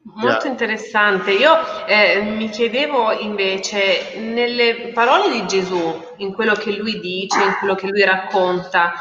Molto 0.05 0.47
interessante. 0.47 1.31
Io 1.31 1.53
eh, 1.87 2.21
mi 2.21 2.49
chiedevo 2.49 3.11
invece, 3.11 4.17
nelle 4.19 4.91
parole 4.93 5.31
di 5.31 5.45
Gesù, 5.47 6.01
in 6.17 6.33
quello 6.33 6.53
che 6.55 6.71
lui 6.75 6.99
dice, 6.99 7.41
in 7.41 7.55
quello 7.57 7.75
che 7.75 7.87
lui 7.87 8.03
racconta, 8.03 8.93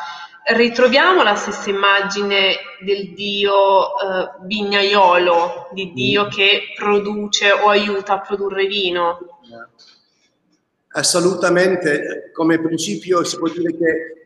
ritroviamo 0.45 1.23
la 1.23 1.35
stessa 1.35 1.71
immagine 1.71 2.57
del 2.85 3.12
Dio 3.15 3.99
eh, 3.99 4.31
vignaiolo, 4.43 5.71
di 5.73 5.93
Dio 5.93 6.27
mm. 6.27 6.29
che 6.29 6.62
produce 6.77 7.51
o 7.51 7.69
aiuta 7.69 8.15
a 8.15 8.21
produrre 8.21 8.67
vino? 8.67 9.19
Assolutamente, 10.95 12.31
come 12.33 12.61
principio 12.61 13.25
si 13.25 13.38
può 13.38 13.49
dire 13.49 13.77
che 13.77 14.21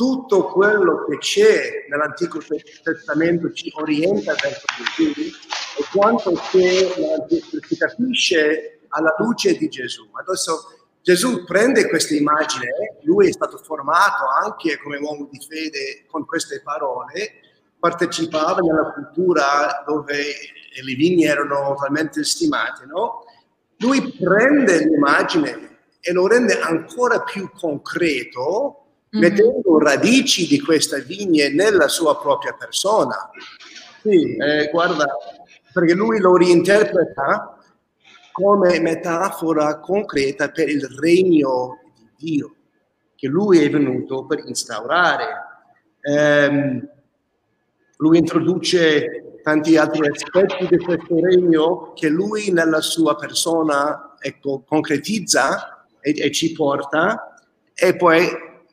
tutto 0.00 0.46
quello 0.46 1.04
che 1.04 1.18
c'è 1.18 1.84
nell'Antico 1.90 2.40
Testamento 2.82 3.52
ci 3.52 3.70
orienta 3.74 4.32
verso 4.32 4.64
Gesù 4.96 5.10
e 5.20 5.84
quanto 5.92 6.32
che 6.50 6.88
si 7.68 7.76
capisce 7.76 8.80
alla 8.88 9.14
luce 9.18 9.58
di 9.58 9.68
Gesù. 9.68 10.08
Adesso 10.10 10.86
Gesù 11.02 11.44
prende 11.44 11.86
questa 11.90 12.14
immagine, 12.14 12.68
lui 13.02 13.28
è 13.28 13.32
stato 13.32 13.58
formato 13.58 14.24
anche 14.42 14.78
come 14.78 14.96
uomo 14.96 15.28
di 15.30 15.38
fede 15.46 16.06
con 16.06 16.24
queste 16.24 16.62
parole, 16.62 17.32
partecipava 17.78 18.60
nella 18.60 18.92
cultura 18.94 19.84
dove 19.86 20.16
le 20.82 20.94
vigne 20.94 21.26
erano 21.26 21.74
talmente 21.78 22.24
stimate, 22.24 22.86
no? 22.86 23.26
Lui 23.76 24.16
prende 24.18 24.78
l'immagine 24.78 25.80
e 26.00 26.10
lo 26.12 26.26
rende 26.26 26.58
ancora 26.58 27.20
più 27.20 27.50
concreto 27.50 28.79
mm-hmm. 29.16 29.28
mettendo 29.28 29.78
radici 29.78 30.46
di 30.46 30.60
queste 30.60 31.02
vigne 31.02 31.50
nella 31.50 31.88
sua 31.88 32.18
propria 32.18 32.54
persona. 32.54 33.30
Sì, 34.02 34.36
eh, 34.36 34.68
guarda, 34.70 35.06
perché 35.72 35.94
lui 35.94 36.18
lo 36.20 36.36
reinterpreta 36.36 37.58
come 38.32 38.80
metafora 38.80 39.78
concreta 39.78 40.50
per 40.50 40.68
il 40.68 40.86
regno 40.98 41.78
di 41.94 42.08
Dio, 42.16 42.54
che 43.14 43.28
lui 43.28 43.62
è 43.62 43.70
venuto 43.70 44.24
per 44.24 44.42
instaurare. 44.46 45.26
Eh, 46.00 46.88
lui 47.96 48.16
introduce 48.16 49.38
tanti 49.42 49.76
altri 49.76 50.08
aspetti 50.08 50.66
di 50.68 50.78
questo 50.78 51.20
regno 51.20 51.92
che 51.94 52.08
lui 52.08 52.50
nella 52.50 52.80
sua 52.80 53.14
persona 53.16 54.14
ecco, 54.18 54.62
concretizza 54.66 55.86
e, 56.00 56.14
e 56.16 56.30
ci 56.30 56.52
porta 56.52 57.34
e 57.74 57.96
poi 57.96 58.26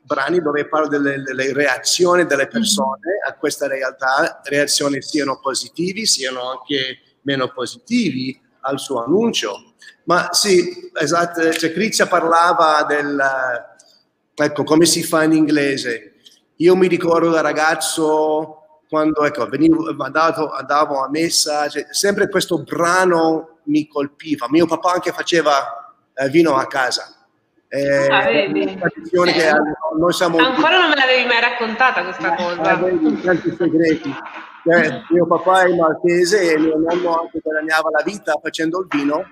brani 0.08 0.40
dove 0.40 0.66
parlo 0.66 0.88
delle, 0.88 1.22
delle 1.22 1.52
reazioni 1.52 2.24
delle 2.24 2.44
mm-hmm. 2.44 2.50
persone 2.50 3.20
a 3.28 3.34
questa 3.34 3.68
realtà, 3.68 4.40
reazioni 4.44 5.02
siano 5.02 5.38
positivi, 5.38 6.06
siano 6.06 6.50
anche 6.50 7.18
meno 7.22 7.52
positivi 7.52 8.40
al 8.62 8.80
suo 8.80 9.04
annuncio. 9.04 9.74
Ma 10.04 10.30
sì, 10.32 10.90
esatto, 10.98 11.52
cioè 11.52 11.72
Crizia 11.72 12.06
parlava 12.06 12.84
del, 12.88 13.22
ecco, 14.34 14.64
come 14.64 14.86
si 14.86 15.02
fa 15.02 15.24
in 15.24 15.32
inglese. 15.32 16.14
Io 16.56 16.74
mi 16.74 16.88
ricordo 16.88 17.28
da 17.28 17.42
ragazzo 17.42 18.80
quando 18.88 19.24
ecco, 19.24 19.46
venivo, 19.46 19.94
andavo, 19.98 20.50
andavo 20.50 21.04
a 21.04 21.10
messa, 21.10 21.68
cioè, 21.68 21.86
sempre 21.90 22.30
questo 22.30 22.62
brano 22.62 23.58
mi 23.64 23.86
colpiva. 23.86 24.48
Mio 24.48 24.64
papà 24.64 24.92
anche 24.92 25.12
faceva 25.12 25.94
eh, 26.14 26.30
vino 26.30 26.56
a 26.56 26.66
casa 26.66 27.17
eh, 27.70 28.06
ah, 28.06 28.24
che 28.24 28.48
noi 29.98 30.12
siamo... 30.12 30.38
Ancora 30.38 30.78
non 30.80 30.88
me 30.88 30.94
l'avevi 30.94 31.26
mai 31.26 31.40
raccontata 31.40 32.02
questa 32.02 32.32
eh, 32.32 32.36
cosa. 32.36 32.62
Ah, 32.62 32.76
vedi, 32.76 33.20
tanti 33.20 33.54
segreti. 33.56 34.14
Cioè, 34.64 35.02
mio 35.10 35.26
papà 35.26 35.64
è 35.64 35.74
maltese 35.74 36.52
e 36.52 36.58
mio 36.58 36.78
nonno 36.78 37.20
anche 37.20 37.40
guadagnava 37.42 37.90
la 37.90 38.02
vita 38.02 38.38
facendo 38.42 38.80
il 38.80 38.86
vino, 38.88 39.24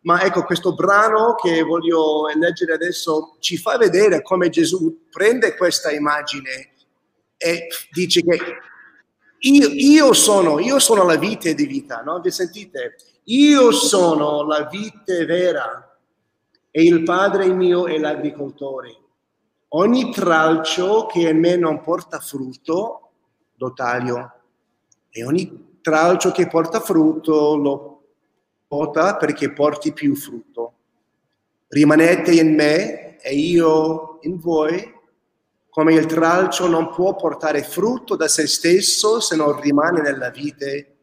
ma 0.00 0.22
ecco 0.22 0.44
questo 0.44 0.74
brano 0.74 1.34
che 1.34 1.62
voglio 1.62 2.26
leggere 2.34 2.74
adesso 2.74 3.36
ci 3.38 3.56
fa 3.56 3.76
vedere 3.78 4.22
come 4.22 4.50
Gesù 4.50 5.06
prende 5.10 5.56
questa 5.56 5.90
immagine 5.90 6.72
e 7.36 7.68
dice 7.92 8.22
che 8.22 8.38
io, 9.38 9.68
io 9.68 10.12
sono, 10.12 10.58
io 10.58 10.78
sono 10.78 11.04
la 11.04 11.16
vite 11.16 11.54
di 11.54 11.66
vita, 11.66 12.02
no? 12.02 12.20
Vi 12.20 12.30
sentite? 12.30 12.96
Io 13.24 13.72
sono 13.72 14.42
la 14.46 14.68
vite 14.70 15.24
vera 15.24 15.93
e 16.76 16.82
il 16.82 17.04
Padre 17.04 17.46
mio 17.52 17.86
è 17.86 17.96
l'agricoltore. 17.98 18.96
Ogni 19.68 20.10
tralcio 20.10 21.06
che 21.06 21.28
in 21.28 21.38
me 21.38 21.54
non 21.54 21.80
porta 21.80 22.18
frutto, 22.18 23.10
lo 23.54 23.72
taglio. 23.72 24.32
E 25.08 25.24
ogni 25.24 25.78
tralcio 25.80 26.32
che 26.32 26.48
porta 26.48 26.80
frutto 26.80 27.54
lo 27.54 28.02
pota 28.66 29.14
perché 29.14 29.52
porti 29.52 29.92
più 29.92 30.16
frutto. 30.16 30.72
Rimanete 31.68 32.32
in 32.32 32.56
me 32.56 33.18
e 33.20 33.34
io 33.36 34.18
in 34.22 34.40
voi, 34.40 34.92
come 35.70 35.94
il 35.94 36.06
tralcio 36.06 36.66
non 36.66 36.90
può 36.90 37.14
portare 37.14 37.62
frutto 37.62 38.16
da 38.16 38.26
se 38.26 38.48
stesso 38.48 39.20
se 39.20 39.36
non 39.36 39.60
rimane 39.60 40.00
nella 40.00 40.30
vite, 40.30 40.96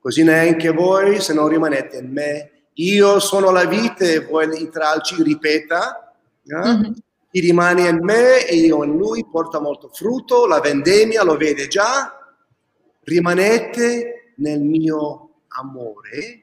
così 0.00 0.24
neanche 0.24 0.72
voi 0.72 1.20
se 1.20 1.32
non 1.32 1.46
rimanete 1.46 1.98
in 1.98 2.10
me 2.10 2.51
io 2.74 3.18
sono 3.20 3.50
la 3.50 3.64
vite, 3.64 4.20
vuoi 4.20 4.62
i 4.62 4.68
tralci, 4.68 5.22
ripeta, 5.22 6.14
eh? 6.44 6.54
mm-hmm. 6.54 6.92
chi 7.30 7.40
rimane 7.40 7.88
in 7.88 7.98
me 8.02 8.46
e 8.46 8.56
io 8.56 8.82
in 8.84 8.96
lui 8.96 9.26
porta 9.30 9.60
molto 9.60 9.88
frutto, 9.92 10.46
la 10.46 10.60
vendemmia 10.60 11.22
lo 11.22 11.36
vede 11.36 11.68
già 11.68 12.16
rimanete 13.04 14.34
nel 14.36 14.60
mio 14.60 15.30
amore. 15.48 16.42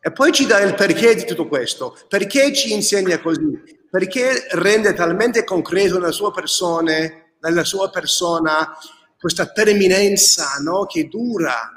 E 0.00 0.12
poi 0.12 0.32
ci 0.32 0.46
dà 0.46 0.60
il 0.60 0.74
perché 0.74 1.14
di 1.14 1.24
tutto 1.24 1.48
questo. 1.48 1.96
Perché 2.08 2.52
ci 2.52 2.72
insegna 2.72 3.20
così? 3.20 3.76
Perché 3.90 4.46
rende 4.52 4.92
talmente 4.94 5.44
concreto 5.44 5.98
nella 5.98 6.12
sua 6.12 6.30
persona, 6.30 6.92
nella 7.40 7.64
sua 7.64 7.90
persona 7.90 8.76
questa 9.18 9.46
permanenza 9.48 10.58
no? 10.62 10.86
che 10.86 11.08
dura. 11.08 11.72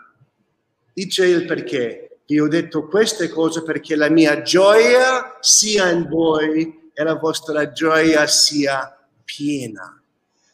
Dice 0.94 1.26
il 1.26 1.46
perché. 1.46 2.11
Io 2.32 2.46
ho 2.46 2.48
detto 2.48 2.88
queste 2.88 3.28
cose 3.28 3.62
perché 3.62 3.98
la 3.98 4.10
mia 4.10 4.42
gioia 4.42 5.38
sia 5.42 5.90
in 5.90 6.08
voi 6.08 6.90
e 6.94 7.04
la 7.04 7.16
vostra 7.16 7.74
gioia 7.74 8.26
sia 8.26 9.06
piena. 9.26 10.02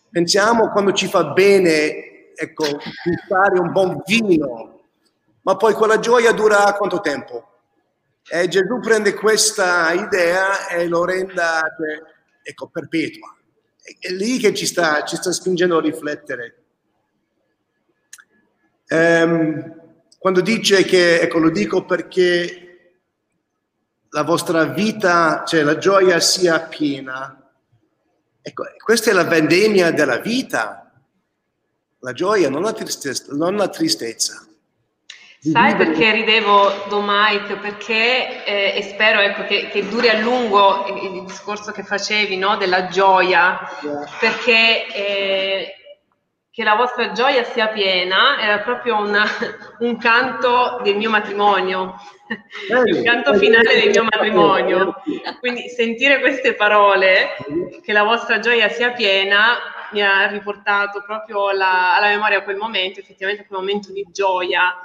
Pensiamo 0.10 0.72
quando 0.72 0.92
ci 0.94 1.08
fa 1.08 1.26
bene, 1.26 2.34
ecco, 2.34 2.66
gustare 3.04 3.60
un 3.60 3.72
buon 3.72 4.02
vino, 4.08 4.86
ma 5.44 5.56
poi 5.56 5.76
quella 5.76 6.00
gioia 6.00 6.32
dura 6.32 6.74
quanto 6.74 7.00
tempo? 7.00 7.48
E 8.28 8.48
Gesù 8.48 8.80
prende 8.80 9.14
questa 9.14 9.92
idea 9.92 10.68
e 10.70 10.88
lo 10.88 11.06
cioè, 11.08 11.28
ecco, 12.42 12.70
perpetua. 12.70 13.36
È 14.00 14.10
lì 14.10 14.40
che 14.40 14.56
ci 14.56 14.66
sta, 14.66 15.04
ci 15.04 15.16
sta 15.16 15.32
spingendo 15.32 15.78
a 15.78 15.82
riflettere. 15.82 16.64
Ehm, 18.88 19.77
quando 20.18 20.42
dice 20.42 20.84
che, 20.84 21.20
ecco, 21.20 21.38
lo 21.40 21.50
dico 21.50 21.86
perché 21.86 22.68
la 24.10 24.24
vostra 24.24 24.64
vita, 24.66 25.44
cioè 25.46 25.64
la 25.64 25.78
gioia 25.78 26.20
sia 26.20 26.60
piena. 26.60 27.40
Ecco, 28.42 28.64
questa 28.84 29.12
è 29.12 29.14
la 29.14 29.26
vendemmia 29.26 29.92
della 29.92 30.18
vita, 30.18 30.92
la 32.00 32.14
gioia, 32.14 32.50
non 32.50 32.64
la 32.64 32.74
tristezza. 32.74 33.34
Non 33.36 33.56
la 33.56 33.68
tristezza. 33.68 34.48
Sai 35.40 35.76
perché 35.76 36.12
ridevo, 36.12 36.88
Mike? 37.02 37.58
Perché, 37.58 38.44
eh, 38.44 38.74
e 38.76 38.82
spero 38.82 39.20
ecco, 39.20 39.46
che, 39.46 39.70
che, 39.70 39.88
duri 39.88 40.10
a 40.10 40.20
lungo 40.20 40.86
il, 40.88 41.16
il 41.16 41.26
discorso 41.26 41.72
che 41.72 41.84
facevi 41.84 42.38
no, 42.38 42.58
della 42.58 42.88
gioia, 42.88 43.60
yeah. 43.82 44.10
perché 44.20 44.88
eh, 44.94 45.76
che 46.58 46.64
la 46.64 46.74
vostra 46.74 47.12
gioia 47.12 47.44
sia 47.44 47.68
piena 47.68 48.42
era 48.42 48.58
proprio 48.62 48.98
una, 48.98 49.24
un 49.78 49.96
canto 49.98 50.80
del 50.82 50.96
mio 50.96 51.12
matrimonio, 51.12 51.94
il 52.84 53.04
canto 53.04 53.36
finale 53.36 53.80
del 53.80 53.92
mio 53.92 54.02
matrimonio. 54.02 54.96
Quindi 55.38 55.70
sentire 55.70 56.20
queste 56.20 56.56
parole, 56.56 57.36
che 57.84 57.94
la 57.94 58.02
vostra 58.02 58.40
gioia 58.40 58.70
sia 58.70 58.90
piena, 58.94 59.56
mi 59.92 60.02
ha 60.02 60.26
riportato 60.26 61.04
proprio 61.06 61.50
alla, 61.50 61.94
alla 61.96 62.08
memoria 62.08 62.42
quel 62.42 62.58
momento, 62.58 63.02
effettivamente 63.02 63.46
quel 63.46 63.60
momento 63.60 63.92
di 63.92 64.08
gioia. 64.12 64.78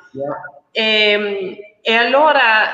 E, 0.71 0.83
ehm, 0.83 1.57
e 1.81 1.95
allora 1.95 2.69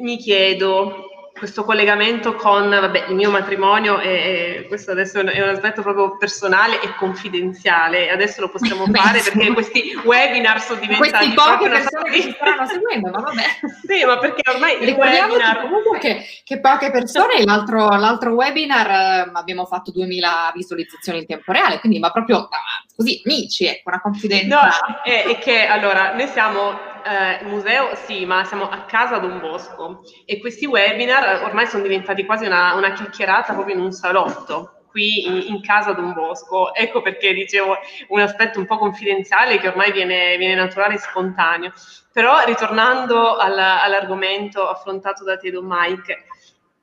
mi 0.00 0.16
chiedo, 0.16 1.19
questo 1.40 1.64
collegamento 1.64 2.34
con 2.34 2.68
vabbè, 2.68 3.06
il 3.08 3.14
mio 3.14 3.30
matrimonio 3.30 3.98
e, 3.98 4.10
e, 4.10 4.66
questo 4.68 4.90
adesso 4.90 5.20
è 5.20 5.42
un 5.42 5.48
aspetto 5.48 5.80
proprio 5.80 6.18
personale 6.18 6.82
e 6.82 6.94
confidenziale. 6.96 8.10
Adesso 8.10 8.42
lo 8.42 8.50
possiamo 8.50 8.84
fare 8.92 9.22
perché 9.22 9.50
questi 9.54 9.98
webinar 10.04 10.60
sono 10.60 10.80
diventati 10.80 11.08
questi 11.10 11.32
poche 11.32 11.68
persone 11.70 12.10
che 12.10 12.20
ci 12.20 12.36
stanno 12.38 12.66
seguendo 12.66 13.10
ma 13.10 13.20
vabbè. 13.20 13.42
Sì 13.90 14.04
ma 14.04 14.18
perché 14.18 14.42
ormai 14.50 14.84
ricordiamo 14.84 15.32
webinar... 15.32 15.62
comunque 15.62 15.98
che, 15.98 16.26
che, 16.44 16.60
poche 16.60 16.90
persone 16.90 17.42
l'altro, 17.42 17.88
l'altro 17.88 18.34
webinar 18.34 18.90
eh, 19.26 19.30
abbiamo 19.32 19.64
fatto 19.64 19.90
2000 19.90 20.52
visualizzazioni 20.54 21.20
in 21.20 21.26
tempo 21.26 21.52
reale 21.52 21.80
quindi 21.80 21.98
ma 21.98 22.10
proprio 22.10 22.36
ah, 22.40 22.84
così 22.94 23.22
amici 23.24 23.64
ecco 23.64 23.88
una 23.88 24.00
confidenza. 24.02 24.60
No, 24.60 25.00
è, 25.02 25.24
è 25.26 25.38
che 25.38 25.64
allora 25.64 26.12
noi 26.12 26.28
siamo 26.28 26.89
eh, 27.02 27.44
museo 27.44 27.94
sì, 27.94 28.24
ma 28.24 28.44
siamo 28.44 28.68
a 28.68 28.84
casa 28.84 29.18
Don 29.18 29.40
Bosco 29.40 30.02
e 30.24 30.40
questi 30.40 30.66
webinar 30.66 31.42
ormai 31.44 31.66
sono 31.66 31.82
diventati 31.82 32.24
quasi 32.24 32.46
una, 32.46 32.74
una 32.74 32.92
chiacchierata 32.92 33.52
proprio 33.52 33.74
in 33.74 33.80
un 33.80 33.92
salotto 33.92 34.80
qui 34.90 35.26
in, 35.26 35.54
in, 35.54 35.62
casa 35.62 35.92
Don 35.92 36.12
Bosco. 36.12 36.74
Ecco 36.74 37.00
perché 37.00 37.32
dicevo 37.32 37.76
un 38.08 38.20
aspetto 38.20 38.58
un 38.58 38.66
po' 38.66 38.76
confidenziale 38.78 39.58
che 39.58 39.68
ormai 39.68 39.92
viene, 39.92 40.36
viene 40.36 40.54
naturale 40.54 40.94
e 40.94 40.98
spontaneo. 40.98 41.72
Però 42.12 42.44
ritornando 42.44 43.36
alla, 43.36 43.82
all'argomento 43.82 44.68
affrontato 44.68 45.24
da 45.24 45.36
te, 45.36 45.50
Don 45.50 45.66
Mike, 45.66 46.24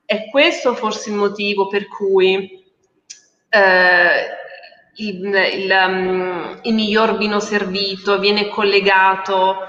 è 0.04 0.28
questo 0.30 0.74
forse 0.74 1.10
il 1.10 1.16
motivo 1.16 1.68
per 1.68 1.86
cui 1.86 2.64
eh, 3.50 4.26
il, 4.96 5.34
il, 5.34 5.70
um, 5.86 6.58
il 6.62 6.74
miglior 6.74 7.16
vino 7.18 7.40
servito 7.40 8.18
viene 8.18 8.48
collegato 8.48 9.67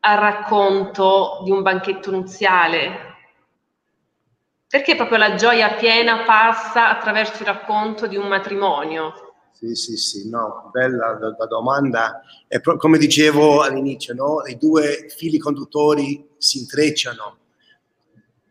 al 0.00 0.18
racconto 0.18 1.40
di 1.44 1.50
un 1.50 1.62
banchetto 1.62 2.10
nuziale? 2.10 3.08
Perché 4.66 4.94
proprio 4.94 5.18
la 5.18 5.34
gioia 5.34 5.74
piena 5.74 6.22
passa 6.24 6.88
attraverso 6.88 7.42
il 7.42 7.48
racconto 7.48 8.06
di 8.06 8.16
un 8.16 8.28
matrimonio? 8.28 9.12
Sì, 9.52 9.74
sì, 9.74 9.96
sì, 9.96 10.28
no, 10.30 10.70
bella 10.72 11.18
la, 11.18 11.46
domanda. 11.46 12.22
È 12.46 12.60
pro- 12.60 12.76
come 12.76 12.96
dicevo 12.96 13.62
all'inizio, 13.62 14.14
no? 14.14 14.42
i 14.46 14.56
due 14.56 15.06
fili 15.08 15.38
conduttori 15.38 16.30
si 16.38 16.60
intrecciano. 16.60 17.36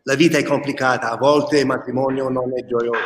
La 0.04 0.14
vita 0.14 0.38
è 0.38 0.44
complicata, 0.44 1.10
a 1.10 1.16
volte 1.16 1.58
il 1.58 1.66
matrimonio 1.66 2.28
non 2.28 2.56
è 2.56 2.64
gioioso, 2.64 2.98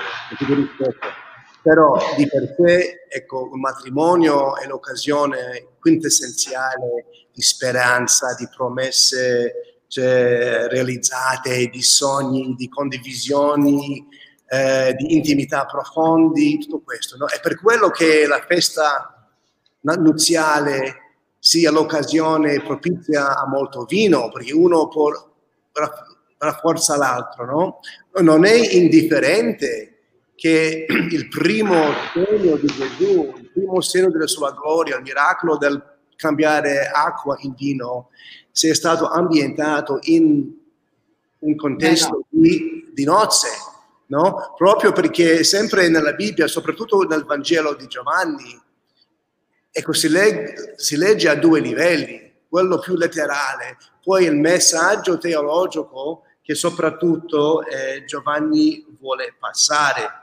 però 1.63 1.97
di 2.17 2.27
per 2.29 2.55
sé, 2.57 3.07
ecco, 3.09 3.49
un 3.51 3.61
matrimonio 3.61 4.57
è 4.57 4.67
l'occasione 4.67 5.69
quintessenziale 5.81 7.24
di 7.35 7.43
speranza, 7.43 8.35
di 8.39 8.49
promesse 8.55 9.83
cioè, 9.89 10.69
realizzate, 10.69 11.67
di 11.67 11.83
sogni, 11.83 12.55
di 12.57 12.69
condivisioni, 12.69 14.07
eh, 14.49 14.95
di 14.97 15.15
intimità 15.15 15.67
profondi, 15.67 16.59
tutto 16.59 16.81
questo. 16.81 17.17
No? 17.17 17.27
È 17.27 17.41
per 17.41 17.61
quello 17.61 17.91
che 17.91 18.27
la 18.27 18.43
festa 18.47 19.29
nuziale 19.81 20.97
sia 21.39 21.71
l'occasione 21.71 22.63
propizia 22.63 23.37
a 23.37 23.47
molto 23.47 23.85
vino, 23.85 24.31
perché 24.31 24.53
uno 24.53 24.89
può 24.89 25.11
rafforza 26.39 26.97
l'altro, 26.97 27.45
no? 27.45 27.81
Non 28.23 28.45
è 28.45 28.55
indifferente 28.55 29.95
che 30.35 30.87
il 31.11 31.29
primo 31.29 31.93
segno 32.13 32.57
di 32.57 32.67
Gesù, 32.67 33.35
il 33.37 33.51
primo 33.53 33.81
segno 33.81 34.11
della 34.11 34.27
sua 34.27 34.53
gloria, 34.53 34.97
il 34.97 35.03
miracolo 35.03 35.57
del 35.57 35.94
cambiare 36.17 36.89
acqua 36.89 37.37
in 37.41 37.55
vino 37.55 38.11
sia 38.51 38.75
stato 38.75 39.09
ambientato 39.09 39.99
in 40.03 40.63
un 41.41 41.57
contesto 41.57 42.25
di, 42.29 42.91
di 42.93 43.05
nozze, 43.05 43.49
no? 44.07 44.55
proprio 44.57 44.93
perché 44.93 45.45
sempre 45.45 45.89
nella 45.89 46.13
Bibbia, 46.13 46.47
soprattutto 46.47 47.03
nel 47.03 47.25
Vangelo 47.25 47.75
di 47.75 47.87
Giovanni, 47.87 48.61
ecco, 49.71 49.93
si, 49.93 50.09
leg- 50.09 50.75
si 50.77 50.97
legge 50.97 51.29
a 51.29 51.35
due 51.35 51.61
livelli, 51.61 52.33
quello 52.49 52.79
più 52.79 52.95
letterale, 52.95 53.77
poi 54.03 54.25
il 54.25 54.37
messaggio 54.37 55.19
teologico 55.19 56.23
che 56.41 56.55
soprattutto 56.55 57.65
eh, 57.65 58.05
Giovanni 58.05 58.85
vuole 59.01 59.35
passare. 59.39 60.23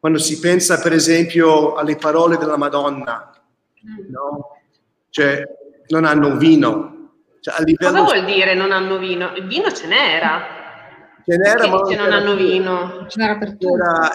Quando 0.00 0.18
si 0.18 0.38
pensa 0.40 0.80
per 0.80 0.94
esempio 0.94 1.74
alle 1.74 1.96
parole 1.96 2.38
della 2.38 2.56
Madonna, 2.56 3.30
mm. 3.86 4.10
no? 4.10 4.59
Cioè 5.10 5.42
non 5.88 6.04
hanno 6.04 6.36
vino. 6.36 7.12
Cioè, 7.40 7.62
livello... 7.64 8.02
Cosa 8.02 8.12
vuol 8.12 8.24
dire 8.24 8.54
non 8.54 8.72
hanno 8.72 8.98
vino? 8.98 9.32
Il 9.34 9.46
vino 9.46 9.70
ce 9.70 9.86
n'era. 9.86 10.58
Ce 11.24 11.36
n'era, 11.36 11.66
ma 11.68 11.80
non, 11.80 11.94
non 11.94 12.12
hanno 12.12 12.34
vino. 12.34 13.06
C'era, 13.08 13.38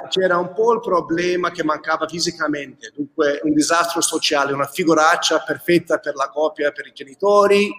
c'era, 0.09 0.37
un 0.37 0.53
po' 0.53 0.73
il 0.73 0.79
problema 0.79 1.51
che 1.51 1.63
mancava 1.63 2.07
fisicamente, 2.07 2.91
dunque 2.95 3.39
un 3.43 3.53
disastro 3.53 4.01
sociale, 4.01 4.53
una 4.53 4.65
figuraccia 4.65 5.43
perfetta 5.45 5.99
per 5.99 6.15
la 6.15 6.29
coppia, 6.29 6.71
per 6.71 6.87
i 6.87 6.93
genitori. 6.93 7.69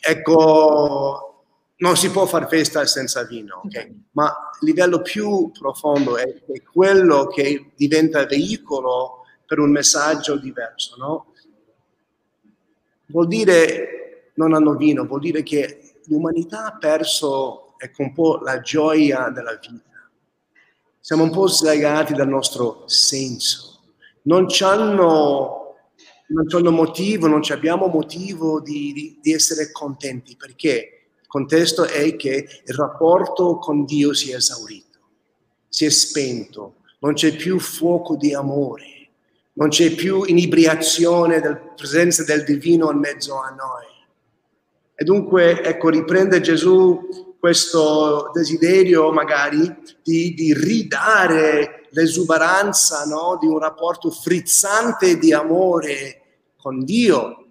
Ecco, 0.00 1.44
non 1.78 1.96
si 1.96 2.10
può 2.10 2.24
fare 2.26 2.46
festa 2.46 2.84
senza 2.86 3.24
vino, 3.24 3.60
okay? 3.64 4.04
ma 4.12 4.34
il 4.60 4.68
livello 4.68 5.02
più 5.02 5.50
profondo 5.50 6.16
è, 6.16 6.24
è 6.24 6.62
quello 6.62 7.26
che 7.26 7.72
diventa 7.76 8.24
veicolo 8.24 9.24
per 9.44 9.58
un 9.58 9.70
messaggio 9.70 10.36
diverso, 10.36 10.96
no? 10.96 11.32
Vuol 13.06 13.26
dire 13.28 14.30
non 14.34 14.54
hanno 14.54 14.74
vino, 14.74 15.06
vuol 15.06 15.20
dire 15.20 15.42
che 15.42 15.94
l'umanità 16.06 16.66
ha 16.66 16.76
perso 16.76 17.74
ecco, 17.78 18.02
un 18.02 18.12
po' 18.12 18.38
la 18.38 18.60
gioia 18.60 19.28
della 19.30 19.58
vita. 19.60 20.10
Siamo 21.00 21.22
un 21.22 21.30
po' 21.30 21.46
slegati 21.46 22.14
dal 22.14 22.28
nostro 22.28 22.82
senso. 22.86 23.80
Non 24.22 24.46
c'hanno, 24.48 25.76
non 26.28 26.46
c'hanno 26.46 26.70
motivo, 26.70 27.28
non 27.28 27.42
abbiamo 27.50 27.86
motivo 27.86 28.60
di, 28.60 28.92
di, 28.92 29.18
di 29.22 29.32
essere 29.32 29.70
contenti 29.70 30.36
perché 30.36 31.08
il 31.20 31.26
contesto 31.28 31.84
è 31.84 32.16
che 32.16 32.48
il 32.64 32.74
rapporto 32.74 33.58
con 33.58 33.84
Dio 33.84 34.12
si 34.12 34.32
è 34.32 34.36
esaurito, 34.36 34.98
si 35.68 35.84
è 35.84 35.90
spento, 35.90 36.76
non 36.98 37.14
c'è 37.14 37.36
più 37.36 37.58
fuoco 37.60 38.16
di 38.16 38.34
amore 38.34 38.95
non 39.56 39.68
c'è 39.68 39.94
più 39.94 40.24
inebriazione 40.24 41.40
della 41.40 41.56
presenza 41.56 42.24
del 42.24 42.44
divino 42.44 42.90
in 42.90 42.98
mezzo 42.98 43.40
a 43.40 43.48
noi. 43.50 43.84
E 44.94 45.04
dunque, 45.04 45.62
ecco, 45.62 45.88
riprende 45.88 46.40
Gesù 46.40 47.34
questo 47.38 48.30
desiderio 48.32 49.12
magari 49.12 49.74
di, 50.02 50.34
di 50.34 50.52
ridare 50.52 51.86
l'esuberanza 51.90 53.04
no? 53.04 53.38
di 53.40 53.46
un 53.46 53.58
rapporto 53.58 54.10
frizzante 54.10 55.16
di 55.18 55.32
amore 55.32 56.22
con 56.56 56.84
Dio. 56.84 57.44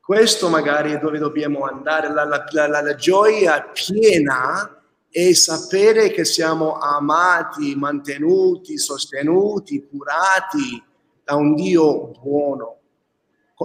Questo 0.00 0.48
magari 0.48 0.92
è 0.92 0.98
dove 0.98 1.18
dobbiamo 1.18 1.64
andare, 1.64 2.12
la, 2.12 2.24
la, 2.24 2.44
la, 2.50 2.80
la 2.80 2.94
gioia 2.94 3.72
piena 3.72 4.82
è 5.10 5.32
sapere 5.32 6.10
che 6.10 6.24
siamo 6.24 6.78
amati, 6.78 7.74
mantenuti, 7.74 8.78
sostenuti, 8.78 9.86
curati 9.86 10.84
da 11.26 11.34
un 11.34 11.56
Dio 11.56 12.12
buono, 12.22 12.76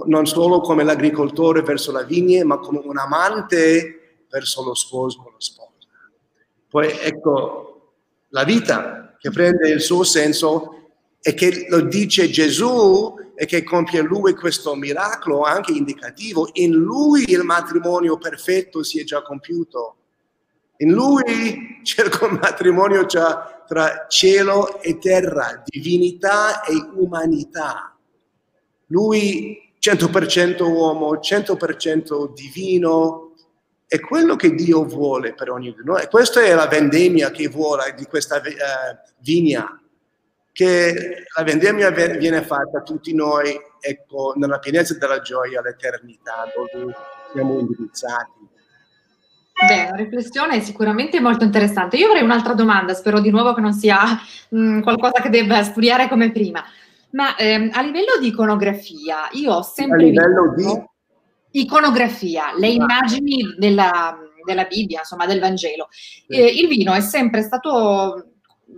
non 0.06 0.26
solo 0.26 0.60
come 0.60 0.82
l'agricoltore 0.82 1.62
verso 1.62 1.92
la 1.92 2.02
vigne, 2.02 2.42
ma 2.42 2.58
come 2.58 2.80
un 2.82 2.98
amante 2.98 4.24
verso 4.28 4.64
lo 4.64 4.74
sposo 4.74 5.20
o 5.20 5.30
la 5.30 5.36
sposa. 5.38 5.70
Poi 6.68 6.88
ecco 6.88 7.92
la 8.30 8.42
vita 8.42 9.14
che 9.16 9.30
prende 9.30 9.70
il 9.70 9.80
suo 9.80 10.02
senso 10.02 10.88
e 11.20 11.34
che 11.34 11.66
lo 11.68 11.82
dice 11.82 12.28
Gesù 12.30 13.14
e 13.36 13.46
che 13.46 13.62
compie 13.62 14.02
lui 14.02 14.34
questo 14.34 14.74
miracolo 14.74 15.42
anche 15.42 15.70
indicativo. 15.70 16.48
In 16.54 16.72
lui 16.72 17.30
il 17.30 17.44
matrimonio 17.44 18.18
perfetto 18.18 18.82
si 18.82 18.98
è 18.98 19.04
già 19.04 19.22
compiuto. 19.22 19.98
In 20.78 20.90
lui 20.90 21.78
c'è 21.84 22.02
il 22.02 22.38
matrimonio 22.40 23.06
già 23.06 23.61
tra 23.72 24.04
cielo 24.06 24.82
e 24.82 24.98
terra, 24.98 25.62
divinità 25.64 26.62
e 26.62 26.74
umanità. 26.92 27.96
Lui 28.88 29.72
100% 29.80 30.70
uomo, 30.70 31.14
100% 31.14 32.34
divino, 32.34 33.32
è 33.86 33.98
quello 33.98 34.36
che 34.36 34.54
Dio 34.54 34.84
vuole 34.84 35.32
per 35.32 35.48
ognuno 35.48 35.74
di 35.74 35.84
noi. 35.84 36.06
Questa 36.08 36.42
è 36.42 36.54
la 36.54 36.66
vendemmia 36.66 37.30
che 37.30 37.48
vuole 37.48 37.94
di 37.96 38.04
questa 38.04 38.36
uh, 38.36 39.10
vigna, 39.20 39.80
che 40.52 41.24
la 41.34 41.42
vendemmia 41.42 41.88
viene 41.90 42.42
fatta 42.42 42.80
a 42.80 42.82
tutti 42.82 43.14
noi, 43.14 43.58
ecco, 43.80 44.34
nella 44.36 44.58
pienezza 44.58 44.98
della 44.98 45.22
gioia, 45.22 45.62
l'eternità, 45.62 46.44
dove 46.54 46.94
siamo 47.32 47.58
indirizzati. 47.58 48.51
Beh, 49.66 49.88
la 49.90 49.96
riflessione 49.96 50.56
è 50.56 50.60
sicuramente 50.60 51.20
molto 51.20 51.44
interessante. 51.44 51.96
Io 51.96 52.08
avrei 52.08 52.22
un'altra 52.22 52.54
domanda, 52.54 52.94
spero 52.94 53.20
di 53.20 53.30
nuovo 53.30 53.54
che 53.54 53.60
non 53.60 53.72
sia 53.72 54.00
mh, 54.48 54.58
mm, 54.58 54.80
qualcosa 54.80 55.20
che 55.20 55.28
debba 55.28 55.62
studiare 55.62 56.08
come 56.08 56.30
prima. 56.30 56.64
Ma 57.12 57.36
ehm, 57.36 57.70
a 57.72 57.82
livello 57.82 58.18
di 58.20 58.28
iconografia, 58.28 59.28
io 59.32 59.52
ho 59.52 59.62
sempre 59.62 60.02
a 60.02 60.06
livello 60.06 60.54
di 60.56 61.60
iconografia, 61.60 62.52
le 62.56 62.68
ah. 62.68 62.70
immagini 62.70 63.54
della, 63.58 64.16
della, 64.44 64.64
Bibbia, 64.64 65.00
insomma 65.00 65.26
del 65.26 65.40
Vangelo. 65.40 65.88
Sì. 65.90 66.24
Eh, 66.28 66.46
il 66.46 66.68
vino 66.68 66.92
è 66.92 67.00
sempre 67.00 67.42
stato 67.42 68.32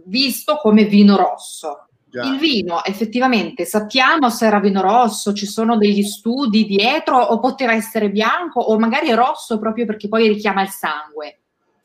visto 0.07 0.57
come 0.57 0.85
vino 0.85 1.16
rosso. 1.16 1.84
Già. 2.14 2.22
Il 2.31 2.38
vino 2.38 2.85
effettivamente 2.85 3.64
sappiamo 3.64 4.31
se 4.31 4.46
era 4.46 4.61
vino 4.61 4.81
rosso, 4.81 5.33
ci 5.33 5.46
sono 5.46 5.77
degli 5.77 6.05
studi 6.05 6.64
dietro 6.64 7.18
o 7.20 7.40
poteva 7.40 7.72
essere 7.72 8.09
bianco 8.09 8.61
o 8.61 8.79
magari 8.79 9.12
rosso 9.12 9.59
proprio 9.59 9.85
perché 9.85 10.07
poi 10.07 10.29
richiama 10.29 10.62
il 10.62 10.68
sangue. 10.68 11.40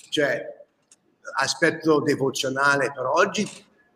Cioè, 0.08 0.40
aspetto 1.36 2.04
devozionale 2.04 2.92
per 2.94 3.08
oggi, 3.08 3.50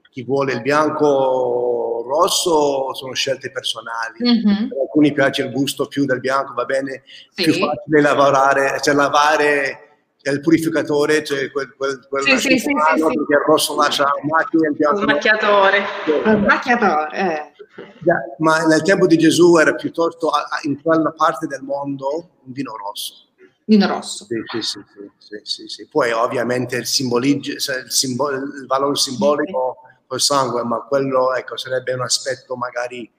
chi 0.10 0.24
vuole 0.24 0.54
il 0.54 0.64
bianco 0.64 2.04
rosso 2.08 2.96
sono 2.96 3.14
scelte 3.14 3.52
personali. 3.52 4.18
Mm-hmm. 4.24 4.70
Per 4.70 4.78
alcuni 4.80 5.14
piace 5.14 5.44
il 5.44 5.52
gusto 5.52 5.86
più 5.86 6.06
del 6.06 6.20
bianco, 6.20 6.56
va 6.56 6.66
bene, 6.66 7.04
sì. 7.06 7.44
più 7.44 7.54
facile 7.54 8.02
lavorare, 8.02 8.82
cioè 8.82 8.96
lavare 8.96 9.83
il 10.32 10.40
purificatore, 10.40 11.24
cioè 11.24 11.52
quel, 11.52 11.74
quel, 11.76 12.06
quel 12.08 12.24
sì, 12.24 12.38
sì, 12.38 12.58
sì, 12.58 12.74
perché 12.74 13.34
il 13.34 13.44
rosso 13.46 13.76
lascia 13.76 14.10
macchie 14.24 14.68
il 14.70 14.76
bianco. 14.76 15.00
Il 15.00 15.06
macchiatore. 15.06 15.84
Il 16.06 16.44
macchiatore, 16.48 17.18
eh. 17.18 17.84
yeah, 18.04 18.18
ma 18.38 18.66
nel 18.66 18.82
tempo 18.84 19.06
di 19.06 19.18
Gesù 19.18 19.58
era 19.58 19.76
piuttosto 19.76 20.32
in 20.64 20.82
quella 20.82 21.12
parte 21.12 21.48
del 21.48 21.62
mondo 21.62 22.30
un 22.46 22.52
vino 22.54 22.76
rosso. 22.78 23.28
Vino 23.66 23.88
rosso. 23.88 24.26
Sì, 24.26 24.36
sì, 24.46 24.62
sì, 24.62 24.80
sì, 25.18 25.40
sì, 25.44 25.68
sì. 25.68 25.88
Poi 25.88 26.12
ovviamente 26.12 26.76
il, 26.76 26.84
il, 26.84 27.86
simbolo, 27.88 28.36
il 28.36 28.66
valore 28.68 28.96
simbolico 28.96 29.78
col 30.06 30.22
sangue, 30.22 30.64
ma 30.64 30.82
quello 30.82 31.34
ecco, 31.34 31.58
sarebbe 31.58 31.94
un 31.94 32.02
aspetto 32.02 32.56
magari 32.56 33.10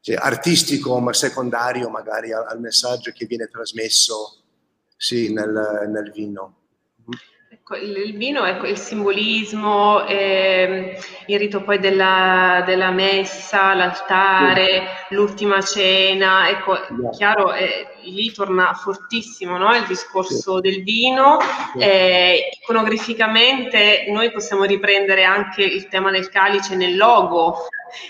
cioè, 0.00 0.16
artistico, 0.16 0.98
ma 0.98 1.12
secondario 1.12 1.88
magari 1.88 2.32
al, 2.32 2.44
al, 2.46 2.60
messaggio 2.60 3.10
che 3.12 3.24
viene 3.24 3.48
trasmesso 3.48 4.43
sì, 4.96 5.32
nel, 5.32 5.88
nel 5.92 6.10
vino. 6.12 6.58
Ecco, 7.66 7.76
il 7.76 8.14
vino, 8.16 8.44
ecco, 8.44 8.66
il 8.66 8.76
simbolismo, 8.76 10.04
eh, 10.04 10.98
il 11.26 11.38
rito 11.38 11.62
poi 11.62 11.78
della, 11.78 12.62
della 12.66 12.90
messa, 12.90 13.72
l'altare, 13.72 14.82
sì. 15.08 15.14
l'ultima 15.14 15.62
cena, 15.62 16.50
ecco, 16.50 16.74
yeah. 16.74 17.10
chiaro, 17.10 17.54
eh, 17.54 17.86
lì 18.02 18.30
torna 18.32 18.74
fortissimo 18.74 19.56
no? 19.56 19.74
il 19.74 19.86
discorso 19.86 20.56
sì. 20.56 20.60
del 20.60 20.82
vino. 20.82 21.38
Sì. 21.72 21.78
Eh, 21.78 22.50
iconograficamente 22.60 24.04
noi 24.08 24.30
possiamo 24.30 24.64
riprendere 24.64 25.24
anche 25.24 25.62
il 25.62 25.88
tema 25.88 26.10
del 26.10 26.28
calice 26.28 26.76
nel 26.76 26.96
logo 26.96 27.68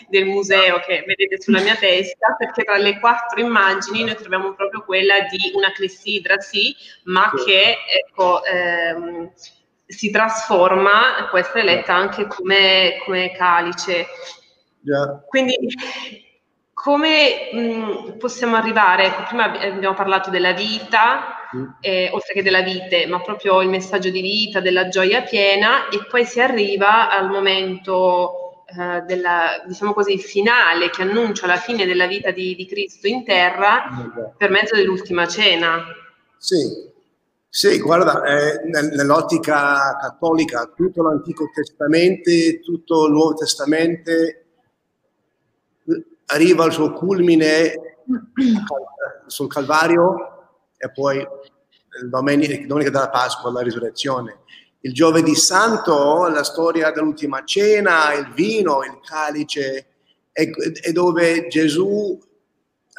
del 0.08 0.26
museo 0.26 0.80
che 0.80 1.04
vedete 1.06 1.40
sulla 1.40 1.60
mia 1.60 1.76
testa, 1.76 2.34
perché 2.38 2.64
tra 2.64 2.76
le 2.76 2.98
quattro 2.98 3.40
immagini 3.40 4.04
noi 4.04 4.16
troviamo 4.16 4.54
proprio 4.54 4.82
quella 4.84 5.20
di 5.20 5.52
una 5.54 5.72
clessidra, 5.72 6.38
sì, 6.40 6.74
ma 7.04 7.30
che 7.44 7.76
ecco, 8.06 8.44
ehm, 8.44 9.32
si 9.86 10.10
trasforma, 10.10 11.28
questa 11.30 11.60
è 11.60 11.62
letta 11.62 11.94
anche 11.94 12.26
come, 12.26 13.00
come 13.04 13.32
calice. 13.32 14.06
Yeah. 14.82 15.24
Quindi 15.26 15.56
come 16.84 17.50
mh, 17.52 18.18
possiamo 18.18 18.56
arrivare? 18.56 19.06
Ecco, 19.06 19.22
prima 19.22 19.44
abbiamo 19.44 19.94
parlato 19.94 20.28
della 20.28 20.52
vita, 20.52 21.48
mm. 21.56 21.64
eh, 21.80 22.10
oltre 22.12 22.34
che 22.34 22.42
della 22.42 22.60
vite, 22.60 23.06
ma 23.06 23.20
proprio 23.20 23.62
il 23.62 23.70
messaggio 23.70 24.10
di 24.10 24.20
vita, 24.20 24.60
della 24.60 24.88
gioia 24.88 25.22
piena, 25.22 25.88
e 25.88 26.04
poi 26.10 26.26
si 26.26 26.40
arriva 26.40 27.08
al 27.08 27.30
momento 27.30 28.43
eh, 28.78 29.00
della, 29.02 29.62
diciamo 29.66 29.92
così, 29.92 30.18
finale 30.18 30.90
che 30.90 31.02
annuncia 31.02 31.46
la 31.46 31.56
fine 31.56 31.86
della 31.86 32.06
vita 32.06 32.30
di, 32.30 32.54
di 32.54 32.66
Cristo 32.66 33.06
in 33.06 33.24
terra 33.24 33.84
per 34.36 34.50
mezzo 34.50 34.74
dell'ultima 34.74 35.26
cena. 35.26 35.84
Sì, 36.36 36.92
sì, 37.48 37.78
guarda, 37.80 38.22
eh, 38.24 38.62
nell'ottica 38.96 39.96
cattolica 40.00 40.72
tutto 40.74 41.02
l'Antico 41.02 41.50
Testamento, 41.54 42.30
tutto 42.64 43.06
il 43.06 43.12
Nuovo 43.12 43.34
Testamento 43.34 44.10
arriva 46.26 46.64
al 46.64 46.72
suo 46.72 46.92
culmine 46.92 47.98
sul 49.26 49.48
Calvario 49.48 50.16
e 50.76 50.90
poi 50.90 51.26
domenica, 52.08 52.66
domenica 52.66 52.90
della 52.90 53.10
Pasqua, 53.10 53.52
la 53.52 53.62
risurrezione 53.62 54.40
il 54.84 54.92
giovedì 54.92 55.34
santo, 55.34 56.28
la 56.28 56.44
storia 56.44 56.90
dell'ultima 56.90 57.42
cena, 57.44 58.12
il 58.12 58.30
vino, 58.34 58.84
il 58.84 59.00
calice, 59.02 59.86
è 60.30 60.92
dove 60.92 61.46
Gesù 61.46 62.20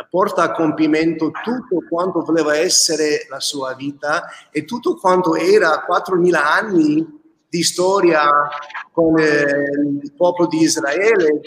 porta 0.10 0.44
a 0.44 0.52
compimento 0.52 1.30
tutto 1.44 1.86
quanto 1.88 2.22
voleva 2.24 2.56
essere 2.56 3.28
la 3.30 3.40
sua 3.40 3.76
vita 3.76 4.24
e 4.52 4.66
tutto 4.66 4.96
quanto 4.96 5.36
era 5.36 5.86
4.000 5.88 6.34
anni 6.34 7.24
di 7.48 7.64
storia 7.64 8.30
con 8.92 9.20
eh, 9.20 9.44
il 10.02 10.14
popolo 10.18 10.48
di 10.50 10.62
Israele 10.62 11.42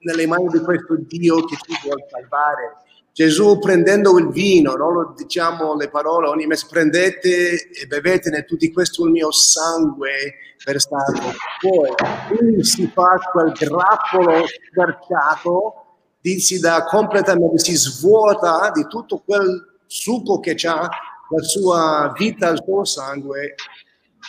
nelle 0.00 0.26
mani 0.26 0.48
di 0.48 0.58
questo 0.60 0.96
Dio 0.98 1.44
che 1.44 1.56
ti 1.56 1.74
vuole 1.84 2.06
salvare. 2.10 2.76
Gesù 3.16 3.58
prendendo 3.58 4.18
il 4.18 4.28
vino, 4.28 4.74
no? 4.74 5.14
Diciamo 5.16 5.74
le 5.74 5.88
parole 5.88 6.28
ogni 6.28 6.46
mese, 6.46 6.66
prendete 6.68 7.70
e 7.70 7.86
bevetene 7.86 8.44
tutti, 8.44 8.70
questo 8.70 9.06
il 9.06 9.12
mio 9.12 9.32
sangue 9.32 10.34
versato. 10.62 11.32
Poi 11.62 11.94
quindi 12.28 12.62
si 12.62 12.86
fa 12.92 13.18
quel 13.32 13.52
grappolo 13.52 14.44
squarciato, 14.70 15.84
si 16.20 16.60
dà 16.60 16.84
completamente, 16.84 17.58
si 17.58 17.74
svuota 17.74 18.70
di 18.74 18.86
tutto 18.86 19.22
quel 19.24 19.78
succo 19.86 20.38
che 20.38 20.54
ha 20.66 20.80
la 20.82 21.42
sua 21.42 22.12
vita, 22.18 22.50
il 22.50 22.62
suo 22.62 22.84
sangue, 22.84 23.54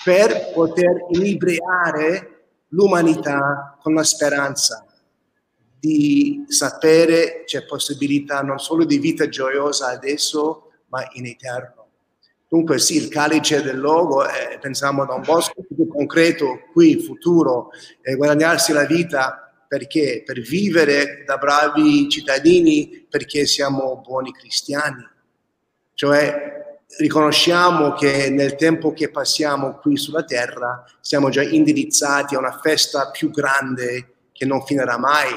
per 0.01 0.53
poter 0.53 1.07
inebriare 1.09 2.45
l'umanità 2.69 3.77
con 3.81 3.95
la 3.95 4.03
speranza 4.03 4.86
di 5.79 6.43
sapere 6.47 7.43
c'è 7.45 7.65
possibilità 7.65 8.41
non 8.41 8.59
solo 8.59 8.85
di 8.85 8.97
vita 8.97 9.29
gioiosa 9.29 9.87
adesso, 9.87 10.71
ma 10.89 11.07
in 11.13 11.25
eterno. 11.25 11.87
Dunque 12.49 12.79
sì, 12.79 12.95
il 12.95 13.09
calice 13.09 13.61
del 13.61 13.79
logo, 13.79 14.25
eh, 14.25 14.57
pensiamo 14.59 15.05
da 15.05 15.15
un 15.15 15.21
bosco 15.21 15.65
più 15.67 15.87
concreto, 15.87 16.61
qui, 16.71 17.01
futuro, 17.01 17.69
eh, 18.01 18.15
guadagnarsi 18.15 18.71
la 18.71 18.85
vita, 18.85 19.51
perché? 19.67 20.23
Per 20.25 20.39
vivere 20.39 21.23
da 21.25 21.37
bravi 21.37 22.07
cittadini 22.09 23.05
perché 23.09 23.45
siamo 23.45 24.01
buoni 24.01 24.31
cristiani. 24.31 25.05
Cioè 25.93 26.57
riconosciamo 26.99 27.93
che 27.93 28.29
nel 28.29 28.55
tempo 28.55 28.93
che 28.93 29.09
passiamo 29.09 29.75
qui 29.79 29.97
sulla 29.97 30.23
terra 30.23 30.85
siamo 31.01 31.29
già 31.29 31.43
indirizzati 31.43 32.35
a 32.35 32.39
una 32.39 32.57
festa 32.61 33.11
più 33.11 33.29
grande 33.29 34.13
che 34.31 34.45
non 34.45 34.63
finirà 34.63 34.97
mai, 34.97 35.31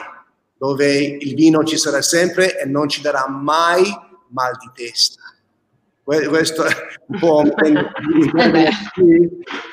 dove 0.61 0.95
il 0.95 1.35
vino 1.35 1.65
ci 1.65 1.79
sarà 1.79 2.03
sempre 2.03 2.61
e 2.61 2.67
non 2.67 2.87
ci 2.87 3.01
darà 3.01 3.27
mai 3.31 3.83
mal 4.29 4.59
di 4.59 4.71
testa. 4.75 5.23
Questo 6.03 6.65
è 6.65 6.73
un 7.07 7.19
po' 7.19 7.45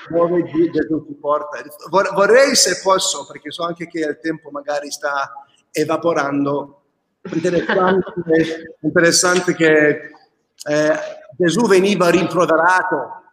dove 0.10 0.44
Gesù 0.72 1.06
ti 1.06 1.14
porta. 1.20 1.62
Vorrei, 1.90 2.56
se 2.56 2.80
posso, 2.82 3.28
perché 3.28 3.52
so 3.52 3.66
anche 3.66 3.88
che 3.88 4.00
il 4.00 4.18
tempo 4.22 4.50
magari 4.50 4.90
sta 4.90 5.34
evaporando, 5.72 6.84
interessante, 7.34 8.78
interessante 8.80 9.56
che 9.56 9.90
eh, 9.90 10.94
Gesù 11.38 11.68
veniva 11.68 12.10
rimproverato 12.10 13.27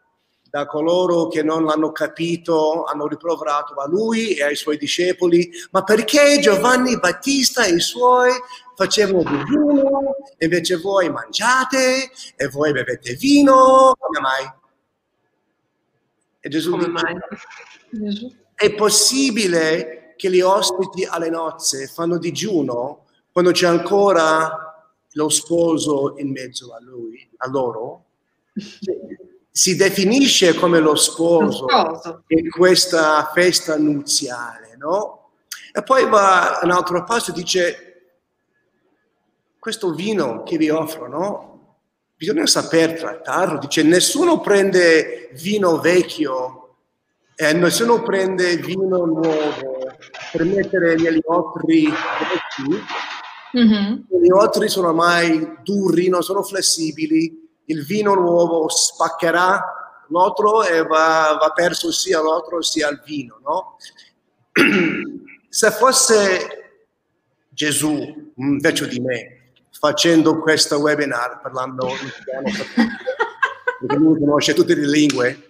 da 0.54 0.66
coloro 0.66 1.26
che 1.26 1.42
non 1.42 1.64
l'hanno 1.64 1.90
capito, 1.90 2.84
hanno 2.84 3.08
rimproverato 3.08 3.74
a 3.74 3.88
lui 3.88 4.34
e 4.36 4.44
ai 4.44 4.54
suoi 4.54 4.76
discepoli, 4.76 5.50
ma 5.72 5.82
perché 5.82 6.38
Giovanni 6.38 6.96
Battista 6.96 7.64
e 7.64 7.74
i 7.74 7.80
suoi 7.80 8.30
facevano 8.76 9.24
digiuno, 9.24 10.14
invece 10.38 10.76
voi 10.76 11.10
mangiate 11.10 12.08
e 12.36 12.48
voi 12.50 12.70
bevete 12.70 13.14
vino, 13.14 13.96
come 13.98 14.20
mai? 14.20 14.52
E 16.38 16.48
Gesù 16.48 16.70
come 16.70 16.86
dice, 16.86 17.02
mai? 17.02 18.36
è 18.54 18.72
possibile 18.76 20.14
che 20.16 20.30
gli 20.30 20.40
ospiti 20.40 21.04
alle 21.04 21.30
nozze 21.30 21.88
fanno 21.88 22.16
digiuno 22.16 23.06
quando 23.32 23.50
c'è 23.50 23.66
ancora 23.66 24.88
lo 25.14 25.28
sposo 25.30 26.14
in 26.18 26.30
mezzo 26.30 26.72
a 26.72 26.80
lui, 26.80 27.28
a 27.38 27.48
loro? 27.48 28.04
Si 29.56 29.76
definisce 29.76 30.54
come 30.54 30.80
lo 30.80 30.96
sposo, 30.96 31.66
lo 31.68 31.96
sposo. 31.96 32.24
in 32.26 32.50
questa 32.50 33.30
festa 33.32 33.76
nuziale, 33.76 34.74
no? 34.76 35.30
E 35.72 35.80
poi 35.84 36.08
va 36.08 36.58
un 36.64 36.72
altro 36.72 37.04
passo 37.04 37.30
e 37.30 37.34
dice 37.34 37.94
questo 39.60 39.94
vino 39.94 40.42
che 40.42 40.56
vi 40.56 40.70
offro, 40.70 41.08
no? 41.08 41.78
Bisogna 42.16 42.46
saper 42.46 42.98
trattarlo. 42.98 43.58
Dice, 43.58 43.84
nessuno 43.84 44.40
prende 44.40 45.30
vino 45.40 45.78
vecchio, 45.78 46.78
eh, 47.36 47.52
nessuno 47.52 48.02
prende 48.02 48.56
vino 48.56 49.04
nuovo 49.04 49.86
per 50.32 50.44
mettere 50.44 50.96
negli 50.96 51.20
otri 51.24 51.84
vecchi. 51.84 52.82
Mm-hmm. 53.56 53.92
Gli 54.20 54.30
otri 54.32 54.68
sono 54.68 54.88
ormai 54.88 55.58
duri, 55.62 56.08
non 56.08 56.22
sono 56.22 56.42
flessibili. 56.42 57.43
Il 57.66 57.84
vino 57.84 58.14
nuovo 58.14 58.68
spaccherà 58.68 60.04
l'otro 60.08 60.62
e 60.62 60.82
va, 60.82 61.36
va 61.40 61.50
perso 61.54 61.90
sia 61.90 62.20
l'otro 62.20 62.62
sia 62.62 62.88
il 62.88 63.00
vino, 63.04 63.40
no? 63.42 63.76
Se 65.48 65.70
fosse 65.70 66.82
Gesù 67.48 68.32
invece 68.36 68.88
di 68.88 69.00
me, 69.00 69.52
facendo 69.70 70.38
questo 70.40 70.78
webinar 70.78 71.40
parlando 71.40 71.86
italiano 71.86 72.50
perché 73.86 73.96
lui 73.96 74.18
conosce 74.18 74.54
tutte 74.54 74.74
le 74.74 74.88
lingue. 74.88 75.48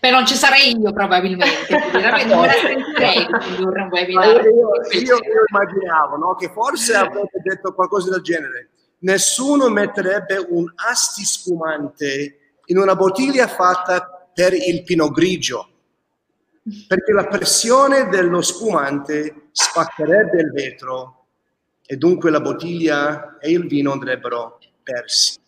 Beh, 0.00 0.10
non 0.10 0.26
ci 0.26 0.34
sarei 0.34 0.76
io 0.76 0.92
probabilmente, 0.92 1.78
non 1.92 2.02
me 2.02 2.46
la 2.46 2.52
sentirei 2.52 3.26
condurre 3.26 3.82
un 3.82 3.88
webinar. 3.90 4.44
Io, 4.44 4.50
io, 4.50 5.00
io, 5.00 5.18
immaginavo 5.48 6.16
no, 6.16 6.34
che 6.34 6.50
forse 6.50 6.94
avrete 6.94 7.40
detto 7.42 7.72
qualcosa 7.72 8.10
del 8.10 8.20
genere. 8.20 8.70
Nessuno 9.02 9.68
metterebbe 9.68 10.36
un 10.48 10.70
asti 10.74 11.24
spumante 11.24 12.58
in 12.66 12.78
una 12.78 12.94
bottiglia 12.94 13.48
fatta 13.48 14.28
per 14.32 14.52
il 14.52 14.82
pino 14.84 15.10
grigio, 15.10 15.68
perché 16.86 17.12
la 17.12 17.26
pressione 17.26 18.08
dello 18.08 18.42
spumante 18.42 19.48
spaccherebbe 19.52 20.40
il 20.40 20.52
vetro 20.52 21.26
e 21.84 21.96
dunque 21.96 22.30
la 22.30 22.40
bottiglia 22.40 23.38
e 23.38 23.50
il 23.50 23.66
vino 23.66 23.92
andrebbero 23.92 24.58
persi. 24.82 25.38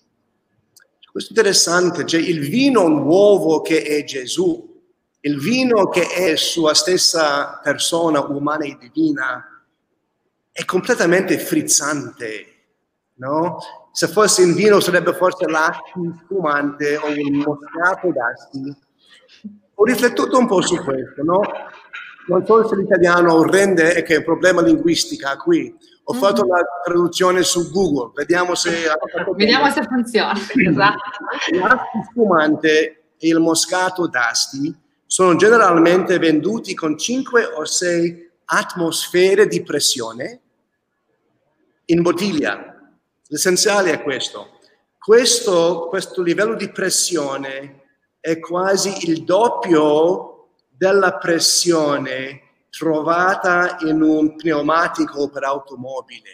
Questo 1.11 1.34
è 1.34 1.36
interessante, 1.36 2.07
cioè 2.07 2.20
il 2.20 2.40
vino 2.40 2.88
nuovo 2.88 3.61
che 3.61 3.82
è 3.82 4.03
Gesù, 4.03 4.82
il 5.20 5.38
vino 5.38 5.88
che 5.88 6.09
è 6.09 6.36
sua 6.36 6.72
stessa 6.72 7.61
persona 7.62 8.20
umana 8.20 8.64
e 8.64 8.78
divina, 8.80 9.62
è 10.50 10.64
completamente 10.64 11.38
frizzante, 11.38 12.62
no? 13.23 13.59
Se 13.93 14.09
fosse 14.09 14.43
in 14.43 14.55
vino 14.55 14.81
sarebbe 14.81 15.12
forse 15.14 15.47
l'acqua 15.47 16.03
spumante 16.25 16.97
o 16.97 17.07
un 17.07 17.37
moscato 17.37 18.11
d'asti. 18.12 18.77
Ho 19.75 19.85
riflettuto 19.85 20.39
un 20.39 20.47
po' 20.47 20.61
su 20.61 20.77
questo, 20.83 21.23
no? 21.23 21.41
Non 22.27 22.45
so 22.45 22.66
se 22.66 22.77
l'italiano 22.77 23.43
rende, 23.45 23.95
è 23.95 24.03
che 24.03 24.14
è 24.14 24.18
un 24.18 24.25
problema 24.25 24.62
linguistica 24.62 25.37
qui, 25.37 25.75
ho 26.05 26.12
fatto 26.14 26.45
la 26.45 26.62
traduzione 26.85 27.43
su 27.43 27.70
Google, 27.70 28.12
vediamo 28.14 28.55
se, 28.55 28.89
vediamo 29.37 29.70
se 29.70 29.83
funziona. 29.85 30.33
Esatto. 30.68 31.11
L'acqua 31.59 32.03
spumante 32.11 33.05
e 33.18 33.29
il 33.29 33.39
moscato 33.39 34.07
d'asti 34.09 34.75
sono 35.07 35.37
generalmente 35.37 36.18
venduti 36.18 36.75
con 36.75 36.97
5 36.97 37.45
o 37.45 37.64
6 37.64 38.31
atmosfere 38.47 39.47
di 39.47 39.62
pressione 39.62 40.41
in 41.87 42.03
bottiglia. 42.03 42.72
L'essenziale 43.33 43.93
è 43.93 44.03
questo. 44.03 44.59
Questo, 44.99 45.87
questo 45.89 46.20
livello 46.20 46.55
di 46.55 46.70
pressione 46.70 47.80
è 48.20 48.39
quasi 48.39 49.09
il 49.11 49.24
doppio 49.24 50.51
della 50.68 51.16
pressione 51.16 52.66
trovata 52.68 53.78
in 53.87 54.03
un 54.03 54.37
pneumatico 54.37 55.30
per 55.30 55.45
automobile. 55.45 56.30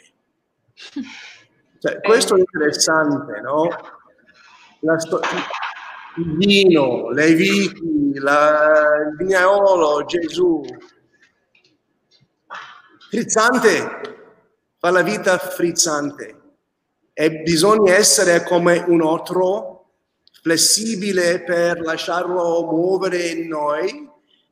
Cioè, 1.80 2.00
questo 2.00 2.34
è 2.34 2.40
interessante, 2.40 3.40
no? 3.40 3.68
Sto- 4.96 5.20
il 6.16 6.36
vino, 6.36 7.10
le 7.10 7.32
viti, 7.34 8.18
la, 8.18 8.96
il 9.08 9.14
vignaiolo, 9.16 10.04
Gesù. 10.04 10.60
Frizzante, 13.08 14.00
fa 14.76 14.90
la 14.90 15.02
vita 15.02 15.38
frizzante. 15.38 16.37
E 17.18 17.42
bisogna 17.42 17.94
essere 17.96 18.44
come 18.44 18.84
un 18.86 19.02
otro, 19.02 19.86
flessibile 20.40 21.42
per 21.42 21.80
lasciarlo 21.80 22.64
muovere 22.70 23.26
in 23.26 23.48
noi, 23.48 24.08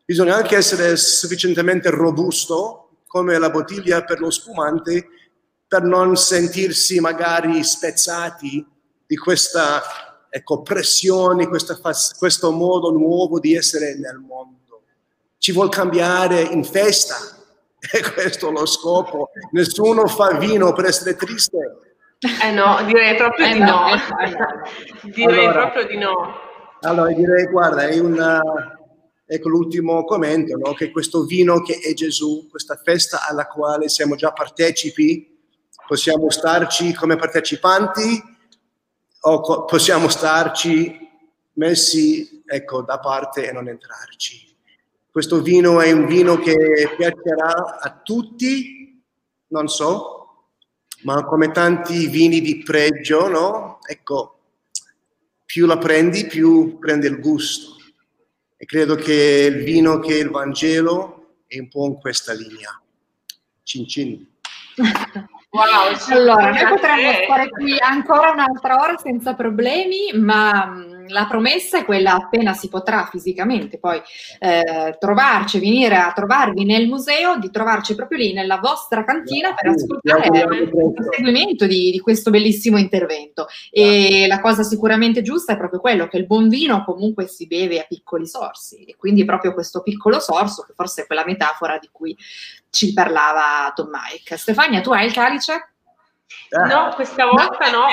Bisogna 0.06 0.36
anche 0.36 0.54
essere 0.54 0.96
sufficientemente 0.96 1.90
robusto 1.90 3.00
come 3.08 3.36
la 3.38 3.50
bottiglia 3.50 4.04
per 4.04 4.20
lo 4.20 4.30
spumante 4.30 5.08
per 5.66 5.82
non 5.82 6.14
sentirsi 6.16 7.00
magari 7.00 7.64
spezzati 7.64 8.64
di 9.04 9.16
questa 9.16 9.82
ecco, 10.30 10.62
pressione, 10.62 11.48
questa, 11.48 11.76
questo 12.16 12.52
modo 12.52 12.92
nuovo 12.92 13.40
di 13.40 13.56
essere 13.56 13.96
nel 13.96 14.18
mondo. 14.18 14.82
Ci 15.38 15.50
vuol 15.50 15.70
cambiare 15.70 16.40
in 16.40 16.62
festa, 16.62 17.16
e 17.80 18.12
questo 18.12 18.50
è 18.50 18.52
lo 18.52 18.64
scopo. 18.64 19.30
Nessuno 19.50 20.06
fa 20.06 20.38
vino 20.38 20.72
per 20.72 20.84
essere 20.84 21.16
triste. 21.16 21.85
Eh 22.42 22.50
no, 22.52 22.82
direi 22.84 23.16
proprio 23.16 23.46
eh 23.46 23.52
di 23.52 23.58
no. 23.58 23.66
no. 23.66 23.94
Eh, 23.94 25.10
direi 25.10 25.46
allora, 25.46 25.60
proprio 25.70 25.86
di 25.86 25.96
no. 25.96 26.34
Allora 26.80 27.12
direi, 27.12 27.46
guarda, 27.46 27.86
è 27.86 27.98
una, 27.98 28.40
Ecco 29.28 29.48
l'ultimo 29.48 30.04
commento, 30.04 30.56
no? 30.56 30.72
che 30.74 30.92
questo 30.92 31.24
vino 31.24 31.60
che 31.60 31.80
è 31.80 31.92
Gesù, 31.94 32.46
questa 32.48 32.76
festa 32.76 33.26
alla 33.28 33.48
quale 33.48 33.88
siamo 33.88 34.14
già 34.14 34.30
partecipi, 34.30 35.36
possiamo 35.84 36.30
starci 36.30 36.94
come 36.94 37.16
partecipanti 37.16 38.22
o 39.22 39.40
co- 39.40 39.64
possiamo 39.64 40.08
starci 40.08 40.96
messi 41.54 42.44
ecco, 42.46 42.82
da 42.82 43.00
parte 43.00 43.48
e 43.48 43.52
non 43.52 43.66
entrarci. 43.66 44.54
Questo 45.10 45.42
vino 45.42 45.80
è 45.80 45.90
un 45.90 46.06
vino 46.06 46.38
che 46.38 46.94
piacerà 46.96 47.80
a 47.80 48.00
tutti, 48.04 49.02
non 49.48 49.66
so, 49.66 50.25
ma 51.06 51.24
come 51.24 51.52
tanti 51.52 52.08
vini 52.08 52.40
di 52.40 52.64
pregio, 52.64 53.28
no? 53.28 53.78
Ecco, 53.86 54.40
più 55.44 55.64
la 55.64 55.78
prendi, 55.78 56.26
più 56.26 56.78
prende 56.80 57.06
il 57.06 57.20
gusto. 57.20 57.76
E 58.56 58.64
credo 58.66 58.96
che 58.96 59.48
il 59.48 59.62
vino 59.62 60.00
che 60.00 60.18
il 60.18 60.30
Vangelo 60.30 61.42
è 61.46 61.60
un 61.60 61.68
po' 61.68 61.86
in 61.86 62.00
questa 62.00 62.32
linea. 62.32 62.82
Cin 63.62 63.86
cin. 63.86 64.26
Wow, 65.50 65.94
allora, 66.10 66.50
noi 66.50 66.66
potremmo 66.66 67.12
stare 67.24 67.50
qui 67.50 67.78
ancora 67.78 68.32
un'altra 68.32 68.74
ora 68.74 68.96
senza 68.98 69.34
problemi, 69.34 70.10
ma 70.12 70.66
mm, 70.66 70.95
la 71.08 71.26
promessa 71.26 71.78
è 71.78 71.84
quella 71.84 72.14
appena 72.14 72.52
si 72.52 72.68
potrà 72.68 73.06
fisicamente 73.10 73.78
poi 73.78 74.00
eh, 74.38 74.96
trovarci, 74.98 75.58
venire 75.58 75.96
a 75.96 76.12
trovarvi 76.12 76.64
nel 76.64 76.86
museo, 76.86 77.38
di 77.38 77.50
trovarci 77.50 77.94
proprio 77.94 78.18
lì 78.18 78.32
nella 78.32 78.58
vostra 78.58 79.04
cantina 79.04 79.54
per 79.54 79.70
ascoltare 79.70 80.28
il 80.28 80.94
seguimento 81.10 81.66
di, 81.66 81.90
di, 81.90 82.00
questo 82.00 82.30
bellissimo 82.30 82.78
intervento. 82.78 83.46
E 83.70 84.26
la 84.28 84.40
cosa 84.40 84.62
sicuramente 84.62 85.22
giusta 85.22 85.52
è 85.52 85.56
proprio 85.56 85.80
quello 85.80 86.06
che 86.08 86.16
il 86.16 86.26
buon 86.26 86.48
vino 86.48 86.84
comunque 86.84 87.26
si 87.26 87.46
beve 87.46 87.80
a 87.80 87.86
piccoli 87.88 88.26
sorsi 88.26 88.84
e 88.84 88.96
quindi 88.96 89.24
proprio 89.24 89.54
questo 89.54 89.82
piccolo 89.82 90.20
sorso 90.20 90.62
che 90.62 90.72
forse 90.74 91.02
è 91.02 91.06
quella 91.06 91.24
metafora 91.24 91.78
di 91.78 91.88
cui 91.90 92.16
ci 92.70 92.92
parlava 92.92 93.72
Tom 93.74 93.90
Mike. 93.90 94.36
Stefania, 94.36 94.80
tu 94.80 94.92
hai 94.92 95.06
il 95.06 95.12
calice? 95.12 95.75
Eh. 96.48 96.66
No, 96.66 96.92
questa 96.94 97.24
volta 97.26 97.70
no. 97.70 97.86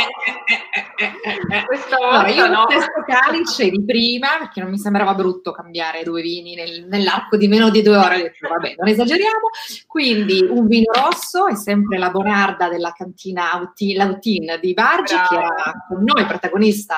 Questa 1.66 1.98
volta 1.98 2.20
allora, 2.20 2.30
io 2.30 2.48
no. 2.48 2.66
questo 2.66 3.04
calice 3.06 3.70
di 3.70 3.84
prima, 3.84 4.38
perché 4.40 4.60
non 4.62 4.70
mi 4.70 4.78
sembrava 4.78 5.14
brutto 5.14 5.52
cambiare 5.52 6.04
due 6.04 6.22
vini 6.22 6.56
nel, 6.56 6.86
nell'arco 6.88 7.38
di 7.38 7.48
meno 7.48 7.70
di 7.70 7.82
due 7.82 7.98
ore, 7.98 8.16
ho 8.16 8.22
detto 8.22 8.48
vabbè, 8.48 8.76
non 8.78 8.88
esageriamo. 8.88 9.50
Quindi 9.88 10.46
un 10.48 10.68
vino 10.68 10.92
rosso 10.94 11.48
è 11.48 11.56
sempre 11.56 11.98
la 11.98 12.10
Bonarda 12.10 12.70
della 12.70 12.94
cantina 12.96 13.72
Lautin 13.96 14.58
di 14.60 14.74
Bargi, 14.74 15.14
Brava. 15.14 15.28
che 15.28 15.36
era 15.36 15.86
con 15.88 16.04
noi 16.04 16.26
protagonista 16.26 16.98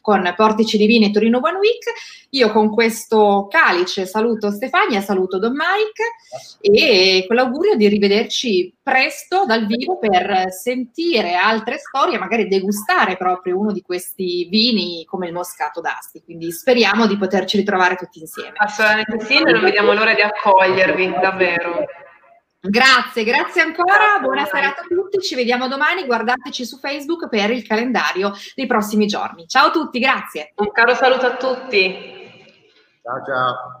con 0.00 0.32
Portici 0.36 0.76
di 0.78 0.86
Vini 0.86 1.06
e 1.06 1.10
Torino 1.10 1.40
One 1.42 1.58
Week. 1.58 1.84
Io 2.30 2.52
con 2.52 2.70
questo 2.70 3.48
calice 3.50 4.06
saluto 4.06 4.50
Stefania, 4.50 5.00
saluto 5.00 5.38
Don 5.38 5.52
Mike 5.52 6.60
e 6.60 7.24
con 7.26 7.36
l'augurio 7.36 7.74
di 7.74 7.88
rivederci 7.88 8.72
presto 8.82 9.44
dal 9.46 9.66
vivo 9.66 9.98
per 9.98 10.46
sentire 10.70 11.34
altre 11.34 11.78
storie, 11.78 12.18
magari 12.18 12.46
degustare 12.46 13.16
proprio 13.16 13.58
uno 13.58 13.72
di 13.72 13.82
questi 13.82 14.46
vini 14.48 15.04
come 15.04 15.26
il 15.26 15.32
Moscato 15.32 15.80
d'Asti. 15.80 16.22
Quindi 16.22 16.52
speriamo 16.52 17.06
di 17.06 17.16
poterci 17.16 17.56
ritrovare 17.56 17.96
tutti 17.96 18.20
insieme. 18.20 18.52
Assolutamente 18.54 19.24
sì, 19.24 19.42
noi 19.42 19.52
non 19.52 19.62
vediamo 19.62 19.92
l'ora 19.92 20.14
di 20.14 20.22
accogliervi, 20.22 21.14
davvero. 21.20 21.84
Grazie, 22.62 23.24
grazie 23.24 23.62
ancora, 23.62 24.18
buona 24.20 24.44
serata 24.44 24.82
a 24.82 24.84
tutti, 24.84 25.18
ci 25.20 25.34
vediamo 25.34 25.66
domani, 25.66 26.04
guardateci 26.04 26.66
su 26.66 26.76
Facebook 26.76 27.30
per 27.30 27.50
il 27.50 27.66
calendario 27.66 28.32
dei 28.54 28.66
prossimi 28.66 29.06
giorni. 29.06 29.48
Ciao 29.48 29.68
a 29.68 29.70
tutti, 29.70 29.98
grazie. 29.98 30.52
Un 30.56 30.70
caro 30.70 30.94
saluto 30.94 31.24
a 31.24 31.36
tutti. 31.36 32.18
Ciao 33.02 33.24
ciao. 33.24 33.79